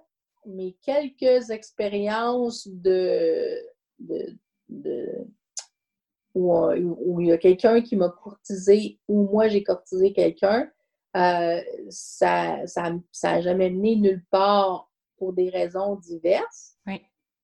[0.46, 3.56] mes quelques expériences de,
[6.34, 10.70] où, il y a quelqu'un qui m'a courtisé ou moi j'ai courtisé quelqu'un,
[11.18, 16.78] euh, ça n'a ça, ça jamais mené nulle part pour des raisons diverses.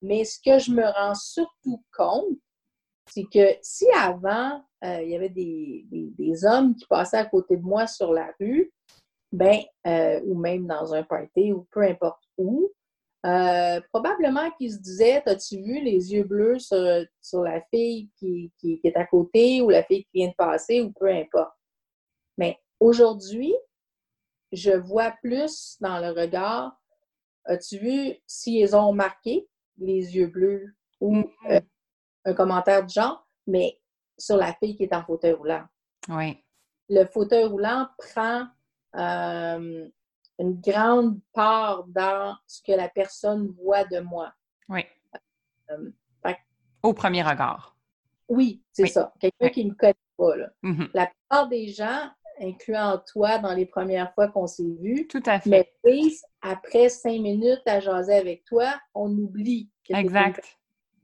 [0.02, 2.38] Mais ce que je me rends surtout compte,
[3.08, 7.58] c'est que si avant, euh, il y avait des, des, hommes qui passaient à côté
[7.58, 8.72] de moi sur la rue,
[9.32, 12.72] ben, euh, ou même dans un party, ou peu importe où,
[13.26, 18.52] euh, probablement qu'ils se disaient As-tu vu les yeux bleus sur, sur la fille qui,
[18.60, 21.54] qui, est à côté, ou la fille qui vient de passer, ou peu importe.
[22.38, 23.54] Mais aujourd'hui,
[24.52, 26.74] je vois plus dans le regard
[27.46, 29.48] As-tu vu s'ils ont marqué
[29.78, 31.62] les yeux bleus ou mm-hmm
[32.28, 33.80] un commentaire du genre, mais
[34.18, 35.66] sur la fille qui est en fauteuil roulant.
[36.10, 36.44] Oui.
[36.90, 38.48] Le fauteuil roulant prend
[38.96, 39.88] euh,
[40.40, 44.34] une grande part dans ce que la personne voit de moi.
[44.70, 44.84] Oui.
[45.72, 45.92] Euh,
[46.84, 47.76] Au premier regard.
[48.30, 49.14] Oui, c'est ça.
[49.20, 50.36] Quelqu'un qui ne me connaît pas.
[50.64, 50.90] Mm-hmm.
[50.94, 52.10] La plupart des gens,
[52.42, 55.50] incluant toi dans les premières fois qu'on s'est vu, Tout à fait.
[55.50, 56.12] mais
[56.42, 59.70] après cinq minutes à jaser avec toi, on oublie.
[59.90, 60.58] Exact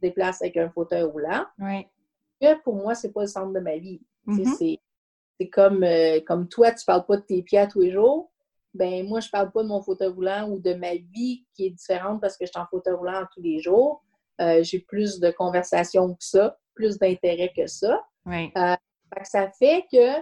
[0.04, 1.46] déplace avec un fauteuil roulant.
[1.58, 1.88] Oui.
[2.40, 4.02] Que pour moi, c'est pas le centre de ma vie.
[4.28, 4.80] Mm-hmm.
[5.40, 8.32] C'est comme, euh, comme toi, tu parles pas de tes pieds à tous les jours.
[8.74, 11.70] Ben moi, je parle pas de mon fauteuil roulant ou de ma vie qui est
[11.70, 14.04] différente parce que je suis en fauteuil roulant tous les jours.
[14.42, 18.04] Euh, j'ai plus de conversations que ça, plus d'intérêt que ça.
[18.26, 18.52] Oui.
[18.58, 18.76] Euh,
[19.24, 20.20] ça fait que,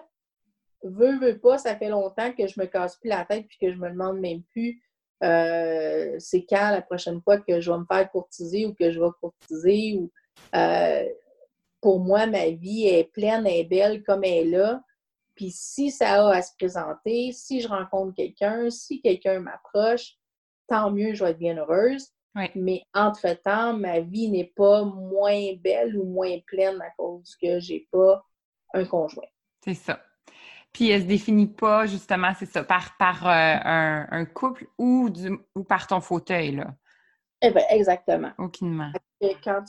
[0.83, 3.71] veux, veux pas, ça fait longtemps que je me casse plus la tête puis que
[3.71, 4.81] je me demande même plus
[5.23, 8.99] euh, c'est quand la prochaine fois que je vais me faire courtiser ou que je
[8.99, 9.97] vais courtiser.
[9.97, 10.11] Ou,
[11.79, 14.83] pour moi, ma vie est pleine, est belle comme elle est là.
[15.41, 20.13] Puis si ça a à se présenter, si je rencontre quelqu'un, si quelqu'un m'approche,
[20.67, 22.09] tant mieux, je vais être bien heureuse.
[22.53, 27.87] Mais entre-temps, ma vie n'est pas moins belle ou moins pleine à cause que j'ai
[27.91, 28.23] pas
[28.75, 29.25] un conjoint.
[29.65, 29.99] C'est ça.
[30.73, 35.39] Puis elle se définit pas, justement, c'est ça, par, par euh, un, couple ou, du,
[35.55, 36.75] ou par ton fauteuil, là?
[37.41, 38.31] Eh bien, exactement.
[38.37, 38.91] Aucunement.
[39.43, 39.63] Quand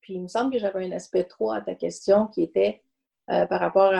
[0.00, 2.82] puis il me semble que j'avais un aspect 3 à ta question qui était
[3.32, 3.92] euh, par rapport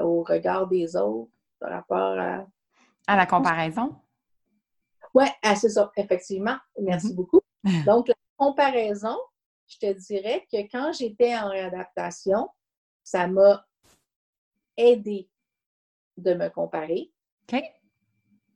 [0.00, 2.46] au regard des autres, par rapport à...
[3.06, 3.94] À la comparaison?
[5.14, 6.56] Oui, ah, c'est ça, effectivement.
[6.80, 7.14] Merci mm-hmm.
[7.14, 7.40] beaucoup.
[7.86, 9.16] Donc, la comparaison,
[9.66, 12.48] je te dirais que quand j'étais en réadaptation,
[13.02, 13.64] ça m'a
[14.76, 15.28] aidé
[16.16, 17.10] de me comparer.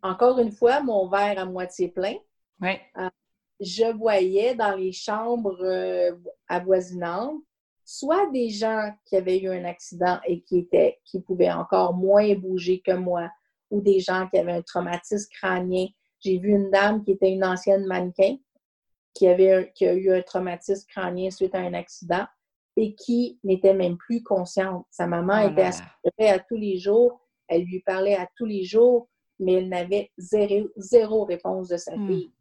[0.03, 2.17] Encore une fois, mon verre à moitié plein.
[2.63, 3.11] Euh,
[3.61, 6.17] je voyais dans les chambres euh,
[6.49, 7.43] avoisinantes
[7.91, 12.35] soit des gens qui avaient eu un accident et qui étaient, qui pouvaient encore moins
[12.35, 13.31] bouger que moi,
[13.71, 15.87] ou des gens qui avaient un traumatisme crânien.
[16.21, 18.37] J'ai vu une dame qui était une ancienne mannequin
[19.15, 22.27] qui avait qui a eu un traumatisme crânien suite à un accident
[22.77, 24.87] et qui n'était même plus consciente.
[24.91, 27.21] Sa maman oh était assurée à tous les jours
[27.51, 32.07] elle lui parlait à tous les jours, mais elle n'avait zéro, réponse de sa hmm.
[32.07, 32.33] fille.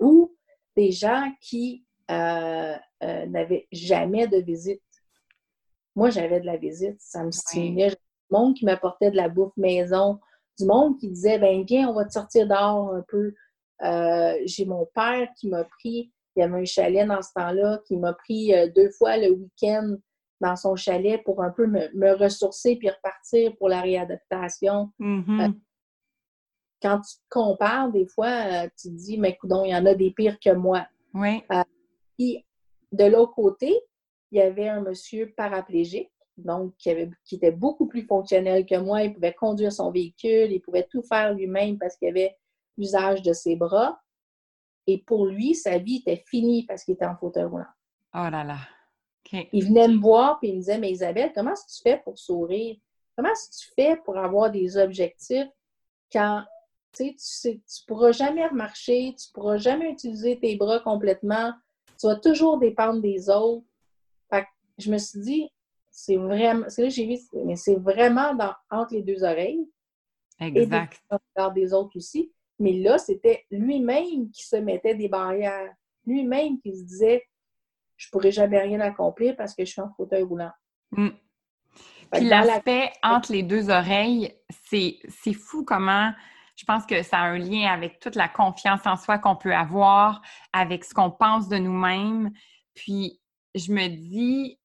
[0.00, 0.34] Ou
[0.74, 4.82] des gens qui euh, euh, n'avaient jamais de visite.
[5.94, 7.90] Moi, j'avais de la visite, ça me stimulait.
[7.90, 7.96] Du
[8.30, 10.20] monde qui m'apportait de la bouffe maison,
[10.58, 13.32] du monde qui disait ben viens, on va te sortir dehors un peu.
[13.82, 17.80] Euh, j'ai mon père qui m'a pris, il y avait un chalet dans ce temps-là,
[17.86, 19.96] qui m'a pris deux fois le week-end
[20.40, 24.92] dans son chalet pour un peu me, ressourcer puis repartir pour la réadaptation.
[25.00, 25.40] Mm-hmm.
[25.40, 25.52] Euh,
[26.82, 29.86] quand tu te compares, des fois, euh, tu te dis, mais écoute, il y en
[29.86, 30.86] a des pires que moi.
[31.14, 31.42] Oui.
[31.52, 31.62] Euh,
[32.16, 32.44] puis,
[32.92, 33.78] de l'autre côté,
[34.30, 38.76] il y avait un monsieur paraplégique, donc qui, avait, qui était beaucoup plus fonctionnel que
[38.76, 39.02] moi.
[39.02, 42.36] Il pouvait conduire son véhicule, il pouvait tout faire lui-même parce qu'il avait
[42.76, 44.00] l'usage de ses bras.
[44.86, 47.64] Et pour lui, sa vie était finie parce qu'il était en fauteuil roulant.
[48.14, 48.58] Oh là là.
[49.52, 52.00] Il venait me voir et il me disait Mais Isabelle, comment est-ce que tu fais
[52.04, 52.76] pour sourire?
[53.16, 55.48] Comment est-ce que tu fais pour avoir des objectifs
[56.12, 56.44] quand
[56.92, 61.52] tu ne tu pourras jamais marcher, tu ne pourras jamais utiliser tes bras complètement,
[61.98, 63.64] tu vas toujours dépendre des autres.
[64.78, 65.50] je me suis dit,
[65.90, 69.66] c'est vraiment, c'est là j'ai vu, mais c'est vraiment dans, entre les deux oreilles.
[70.38, 71.02] Exact.
[71.10, 72.30] Et des autres aussi.
[72.58, 75.72] Mais là, c'était lui-même qui se mettait des barrières.
[76.06, 77.24] Lui-même qui se disait,
[77.96, 80.52] je pourrais jamais rien accomplir parce que je suis en fauteuil roulant.
[80.92, 81.08] Mm.
[82.12, 84.34] Puis l'aspect entre les deux oreilles,
[84.68, 86.12] c'est fou comment
[86.56, 89.54] je pense que ça a un lien avec toute la confiance en soi qu'on peut
[89.54, 92.30] avoir, avec ce qu'on pense de nous-mêmes.
[92.74, 93.20] Puis
[93.54, 94.58] je me dis,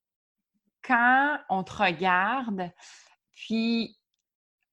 [0.82, 2.70] quand on te regarde,
[3.34, 3.98] puis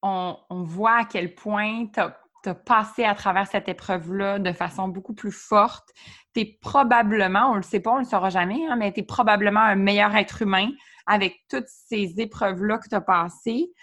[0.02, 4.88] on, on voit à quel point tu as passé à travers cette épreuve-là de façon
[4.88, 5.90] beaucoup plus forte.
[6.34, 9.04] Tu es probablement, on le sait pas, on le saura jamais, hein, mais tu es
[9.04, 10.70] probablement un meilleur être humain
[11.06, 13.74] avec toutes ces épreuves-là que tu as passées.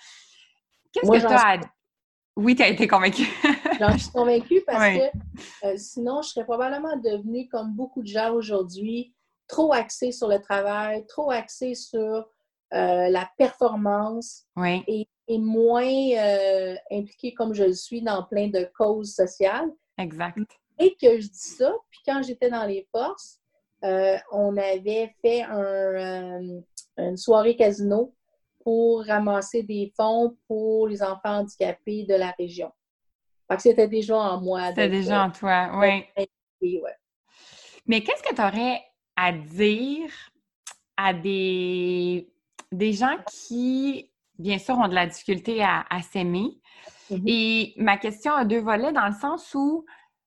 [0.92, 1.58] Qu'est-ce que tu as à...
[2.36, 3.26] Oui, tu as été convaincue.
[3.80, 8.32] J'en suis convaincue parce que euh, sinon, je serais probablement devenue, comme beaucoup de gens
[8.34, 9.14] aujourd'hui,
[9.48, 11.98] trop axée sur le travail, trop axée sur
[12.74, 19.14] euh, la performance et, moins euh, impliquée comme je le suis dans plein de causes
[19.14, 19.70] sociales.
[19.98, 20.38] Exact.
[20.78, 23.40] Et que je dis ça, puis quand j'étais dans les forces,
[24.32, 28.15] on avait fait une soirée casino
[28.66, 32.72] pour ramasser des fonds pour les enfants handicapés de la région.
[33.48, 34.70] Fait que c'était déjà en moi.
[34.70, 36.02] C'était déjà en toi, oui.
[37.86, 38.82] Mais qu'est-ce que tu aurais
[39.14, 40.10] à dire
[40.96, 42.28] à des,
[42.72, 46.58] des gens qui, bien sûr, ont de la difficulté à, s'aimer?
[47.08, 47.22] Mm-hmm.
[47.28, 49.86] Et ma question a deux volets dans le sens où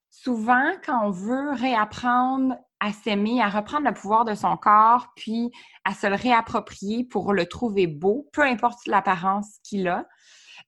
[0.09, 5.51] souvent, quand on veut réapprendre à s'aimer, à reprendre le pouvoir de son corps, puis
[5.83, 10.05] à se le réapproprier pour le trouver beau, peu importe l'apparence qu'il a.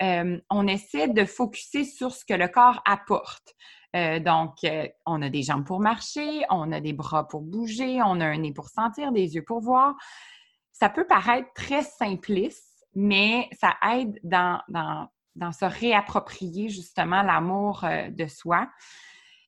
[0.02, 3.54] Euh, on essaie de focuser sur ce que le corps apporte.
[3.96, 8.02] Euh, donc, euh, on a des jambes pour marcher, on a des bras pour bouger,
[8.02, 9.96] on a un nez pour sentir, des yeux pour voir.
[10.72, 17.86] Ça peut paraître très simpliste, mais ça aide dans, dans, dans se réapproprier justement l'amour
[18.10, 18.68] de soi.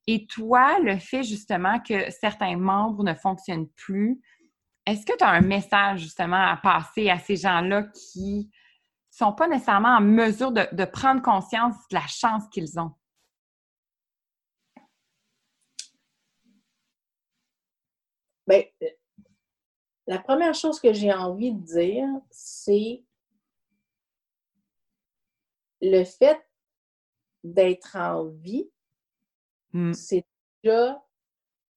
[0.06, 4.20] Et toi, le fait justement que certains membres ne fonctionnent plus,
[4.86, 8.50] est-ce que tu as un message justement à passer à ces gens-là qui
[9.10, 12.92] sont pas nécessairement en mesure de, prendre conscience de la chance qu'ils ont?
[18.46, 18.62] Bien,
[20.06, 23.02] la première chose que j'ai envie de dire, c'est
[25.80, 26.44] le fait
[27.42, 28.70] d'être en vie,
[29.74, 29.92] Mm.
[29.92, 30.24] C'est
[30.62, 31.04] déjà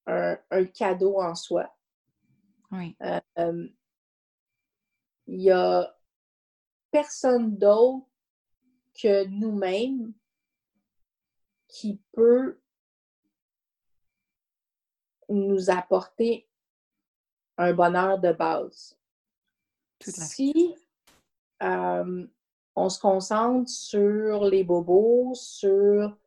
[0.06, 1.76] un, cadeau en soi.
[2.72, 2.96] Oui.
[3.02, 3.68] Euh,
[5.26, 5.94] il n'y a
[6.92, 8.08] personne d'autre
[8.94, 10.14] que nous-mêmes
[11.68, 12.60] qui peut
[15.30, 16.48] nous apporter
[17.58, 18.98] un bonheur de base.
[20.00, 20.76] Si
[21.62, 22.28] euh,
[22.76, 26.18] on se concentre sur les bobos, sur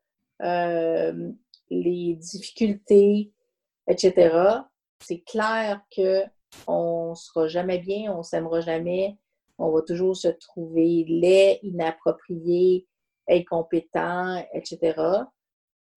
[0.43, 1.33] euh,
[1.71, 3.33] les difficultés,
[3.87, 4.61] etc.,
[5.01, 9.16] c'est clair qu'on ne sera jamais bien, on s'aimera jamais,
[9.59, 12.87] on va toujours se trouver laid, inapproprié,
[13.29, 14.95] incompétent, etc.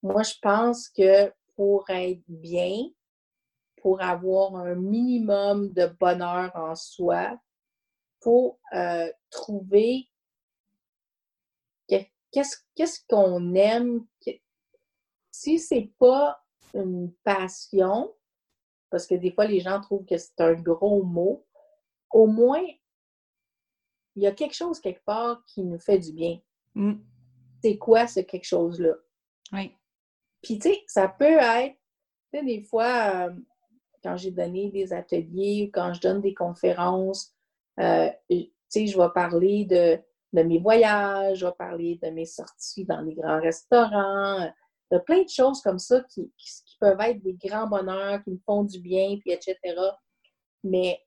[0.01, 2.83] Moi, je pense que pour être bien,
[3.81, 7.37] pour avoir un minimum de bonheur en soi,
[8.21, 10.07] faut euh, trouver
[12.33, 14.05] qu'est-ce qu'on aime,
[15.33, 16.39] si c'est pas
[16.75, 18.13] une passion,
[18.89, 21.43] parce que des fois les gens trouvent que c'est un gros mot,
[22.11, 22.63] au moins
[24.15, 26.39] il y a quelque chose quelque part qui nous fait du bien.
[26.75, 26.93] Mm.
[27.63, 28.93] C'est quoi ce quelque chose-là?
[29.51, 29.75] Oui.
[30.43, 31.75] Puis tu sais, ça peut être,
[32.31, 33.33] tu sais, des fois, euh,
[34.03, 37.33] quand j'ai donné des ateliers, quand je donne des conférences,
[37.79, 39.99] euh, tu sais, je vais parler de,
[40.33, 44.51] de mes voyages, je vais parler de mes sorties dans les grands restaurants,
[44.93, 46.31] il y a plein de choses comme ça qui,
[46.79, 49.57] peuvent être des grands bonheurs, qui me font du bien, puis etc.
[50.63, 51.01] Mais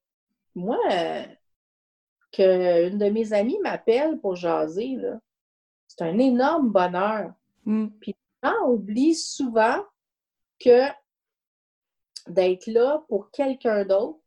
[0.57, 0.78] moi,
[2.32, 4.99] qu'une de mes amies m'appelle pour jaser,
[5.87, 7.32] c'est un énorme bonheur.
[7.64, 7.89] Mm.
[8.01, 9.84] Puis on oublie souvent
[10.59, 10.89] que
[12.26, 14.19] d'être là pour quelqu'un d'autre,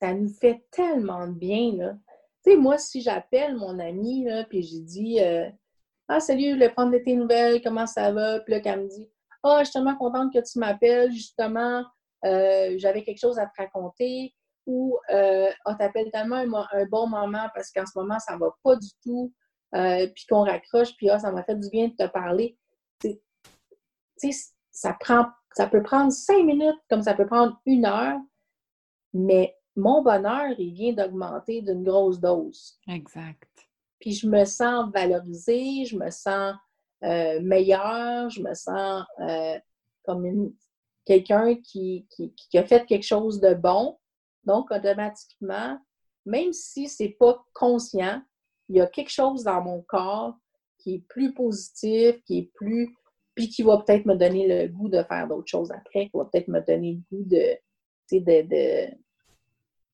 [0.00, 1.76] ça nous fait tellement de bien.
[1.76, 1.98] Là.
[2.44, 5.50] Tu sais, moi, si j'appelle mon ami, puis j'ai dit euh,
[6.08, 8.40] ah, salut, je prendre tes nouvelles, comment ça va?
[8.40, 9.08] Puis là, qu'elle me dit
[9.42, 11.84] Ah, je suis tellement contente que tu m'appelles, justement,
[12.24, 14.34] euh, j'avais quelque chose à te raconter.
[14.66, 18.76] Ou euh, oh, t'appelles tellement un, bon moment parce qu'en ce moment, ça va pas
[18.76, 19.32] du tout.
[19.74, 22.58] Euh, puis qu'on raccroche, puis ah, ça m'a fait du bien de te parler.
[23.00, 23.18] Tu
[24.16, 24.30] sais,
[24.70, 28.18] ça prend, ça peut prendre cinq minutes, comme ça peut prendre une heure,
[29.14, 32.78] mais mon bonheur, il vient d'augmenter d'une grosse dose.
[32.86, 33.51] Exact
[34.02, 36.56] puis je me sens valorisée, je me sens
[37.04, 39.56] euh, meilleure, je me sens euh,
[40.02, 40.52] comme
[41.04, 42.04] quelqu'un qui,
[42.54, 43.96] a fait quelque chose de bon.
[44.42, 45.78] Donc, automatiquement,
[46.26, 48.20] même si ce n'est pas conscient,
[48.68, 50.34] il y a quelque chose dans mon corps
[50.78, 52.92] qui est plus positif, qui est plus.
[53.36, 56.24] puis qui va peut-être me donner le goût de faire d'autres choses après, qui va
[56.24, 57.56] peut-être me donner le goût de,
[58.10, 58.90] de,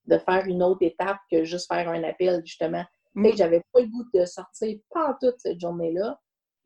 [0.06, 2.86] de faire une autre étape que juste faire un appel, justement.
[3.18, 3.36] Mm.
[3.36, 6.18] J'avais pas le goût de sortir pas toute cette journée-là.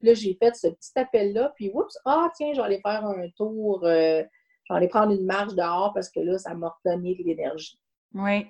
[0.02, 3.28] Là, j'ai fait ce petit appel-là, puis oups, ah tiens, je vais aller faire un
[3.36, 4.22] tour, euh,
[4.68, 7.78] aller prendre une marche dehors parce que là, ça m'a redonné de l'énergie.
[8.14, 8.46] Oui.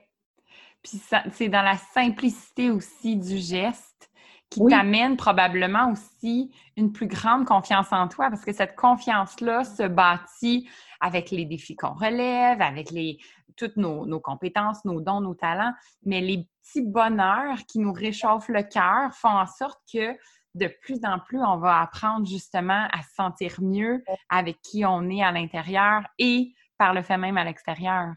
[0.83, 1.01] Puis
[1.33, 4.11] c'est dans la simplicité aussi du geste
[4.51, 9.85] qui t'amène probablement aussi une plus grande confiance en toi parce que cette confiance-là se
[9.85, 10.69] bâtit
[11.01, 13.19] avec les défis qu'on relève, avec les,
[13.57, 15.73] toutes nos, nos, compétences, nos dons, nos talents,
[16.05, 20.17] mais les petits bonheurs qui nous réchauffent le cœur font en sorte que
[20.55, 25.09] de plus en plus, on va apprendre justement à se sentir mieux avec qui on
[25.09, 28.13] est à l'intérieur et par le fait même à l'extérieur.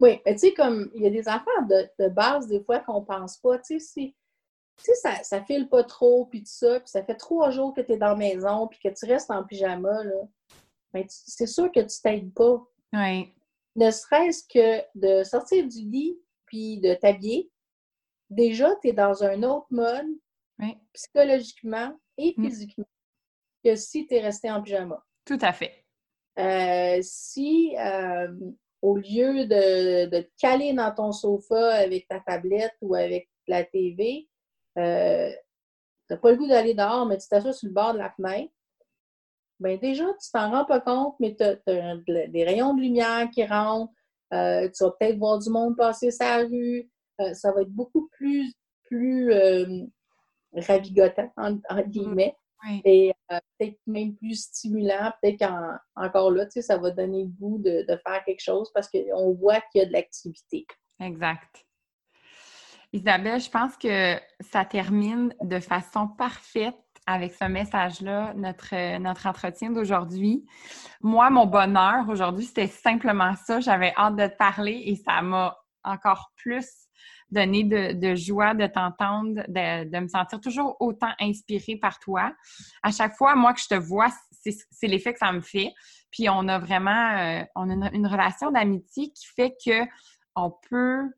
[0.00, 1.66] Oui, mais tu sais, comme il y a des affaires
[1.98, 3.58] de, base, des fois, qu'on pense pas.
[3.58, 4.14] Tu sais,
[4.76, 7.80] si, ça, ça file pas trop, puis tout ça, puis ça fait trois jours que
[7.80, 10.14] tu es dans la maison, puis que tu restes en pyjama, là,
[10.92, 12.60] ben, c'est sûr que tu t'aides pas.
[12.92, 13.32] Oui.
[13.76, 17.50] Ne serait-ce que de sortir du lit, puis de t'habiller,
[18.28, 20.06] déjà, tu es dans un autre mode,
[20.92, 22.44] psychologiquement et mm.
[22.44, 22.88] physiquement,
[23.64, 25.02] que si tu es resté en pyjama.
[25.24, 25.84] Tout à fait.
[26.38, 28.28] Euh, si euh,
[28.80, 34.28] au lieu de, te caler dans ton sofa avec ta tablette ou avec la TV,
[34.78, 35.30] euh,
[36.08, 38.10] tu n'as pas le goût d'aller dehors, mais tu t'assois sur le bord de la
[38.10, 38.52] fenêtre,
[39.60, 41.56] bien déjà, tu t'en rends pas compte, mais tu as,
[42.06, 43.92] des rayons de lumière qui rentrent,
[44.32, 48.08] euh, tu vas peut-être voir du monde passer sa rue, euh, ça va être beaucoup
[48.12, 48.52] plus,
[48.84, 49.32] plus
[50.54, 51.82] ravigotant, en, mm.
[51.86, 52.36] guillemets.
[52.84, 57.28] Et euh, peut-être même plus stimulant, peut-être qu'encore là, tu sais, ça va donner le
[57.28, 60.66] goût de, faire quelque chose parce qu'on voit qu'il y a de l'activité.
[61.00, 61.64] Exact.
[62.92, 66.76] Isabelle, je pense que ça termine de façon parfaite
[67.06, 70.44] avec ce message-là, notre, notre entretien d'aujourd'hui.
[71.00, 73.60] Moi, mon bonheur aujourd'hui, c'était simplement ça.
[73.60, 76.68] J'avais hâte de te parler et ça m'a encore plus
[77.32, 82.32] donner de, joie de t'entendre, de, me sentir toujours autant inspirée par toi.
[82.82, 85.72] À chaque fois, moi, que je te vois, c'est l'effet que ça me fait.
[86.10, 89.88] Puis on a vraiment euh, on a une, relation d'amitié qui fait que
[90.36, 91.10] on peut,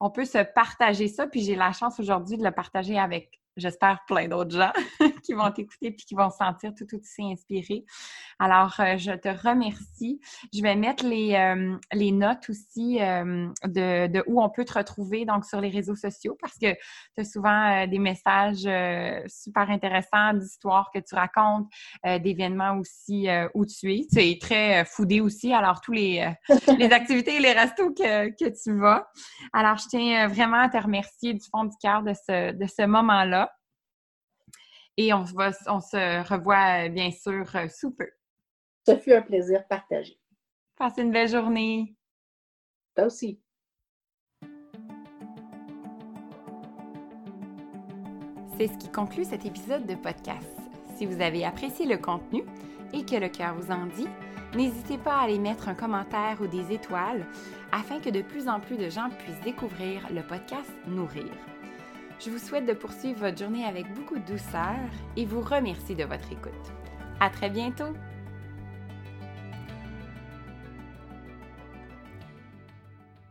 [0.00, 1.28] on peut se partager ça.
[1.28, 4.72] Puis j'ai la chance aujourd'hui de le partager avec j'espère, plein d'autres gens
[5.24, 7.84] qui vont t'écouter puis qui vont se sentir tout aussi inspirés.
[8.38, 10.20] Alors, euh, je te remercie.
[10.52, 14.74] Je vais mettre les, euh, les notes aussi euh, de, de, où on peut te
[14.74, 18.68] retrouver donc sur les réseaux sociaux parce que tu as souvent des messages
[19.28, 21.68] super intéressants, d'histoires que tu racontes,
[22.04, 24.06] d'événements aussi où tu es.
[24.10, 26.32] Tu es très foodé aussi, alors tous les,
[26.78, 29.10] les activités et les restos que, que tu vas.
[29.52, 32.86] Alors, je tiens vraiment à te remercier du fond du cœur de ce, de ce
[32.86, 33.49] moment-là.
[35.02, 38.10] Et on, va, on se revoit euh, bien sûr euh, sous peu.
[38.84, 40.20] Ça fut un plaisir partagé.
[40.76, 41.96] Passez une belle journée.
[42.94, 43.40] Toi aussi.
[48.58, 50.54] C'est ce qui conclut cet épisode de podcast.
[50.96, 52.44] Si vous avez apprécié le contenu
[52.92, 54.08] et que le cœur vous en dit,
[54.54, 57.26] n'hésitez pas à aller mettre un commentaire ou des étoiles
[57.72, 61.32] afin que de plus en plus de gens puissent découvrir le podcast Nourrir.
[62.22, 64.76] Je vous souhaite de poursuivre votre journée avec beaucoup de douceur
[65.16, 66.52] et vous remercie de votre écoute.
[67.18, 67.94] À très bientôt!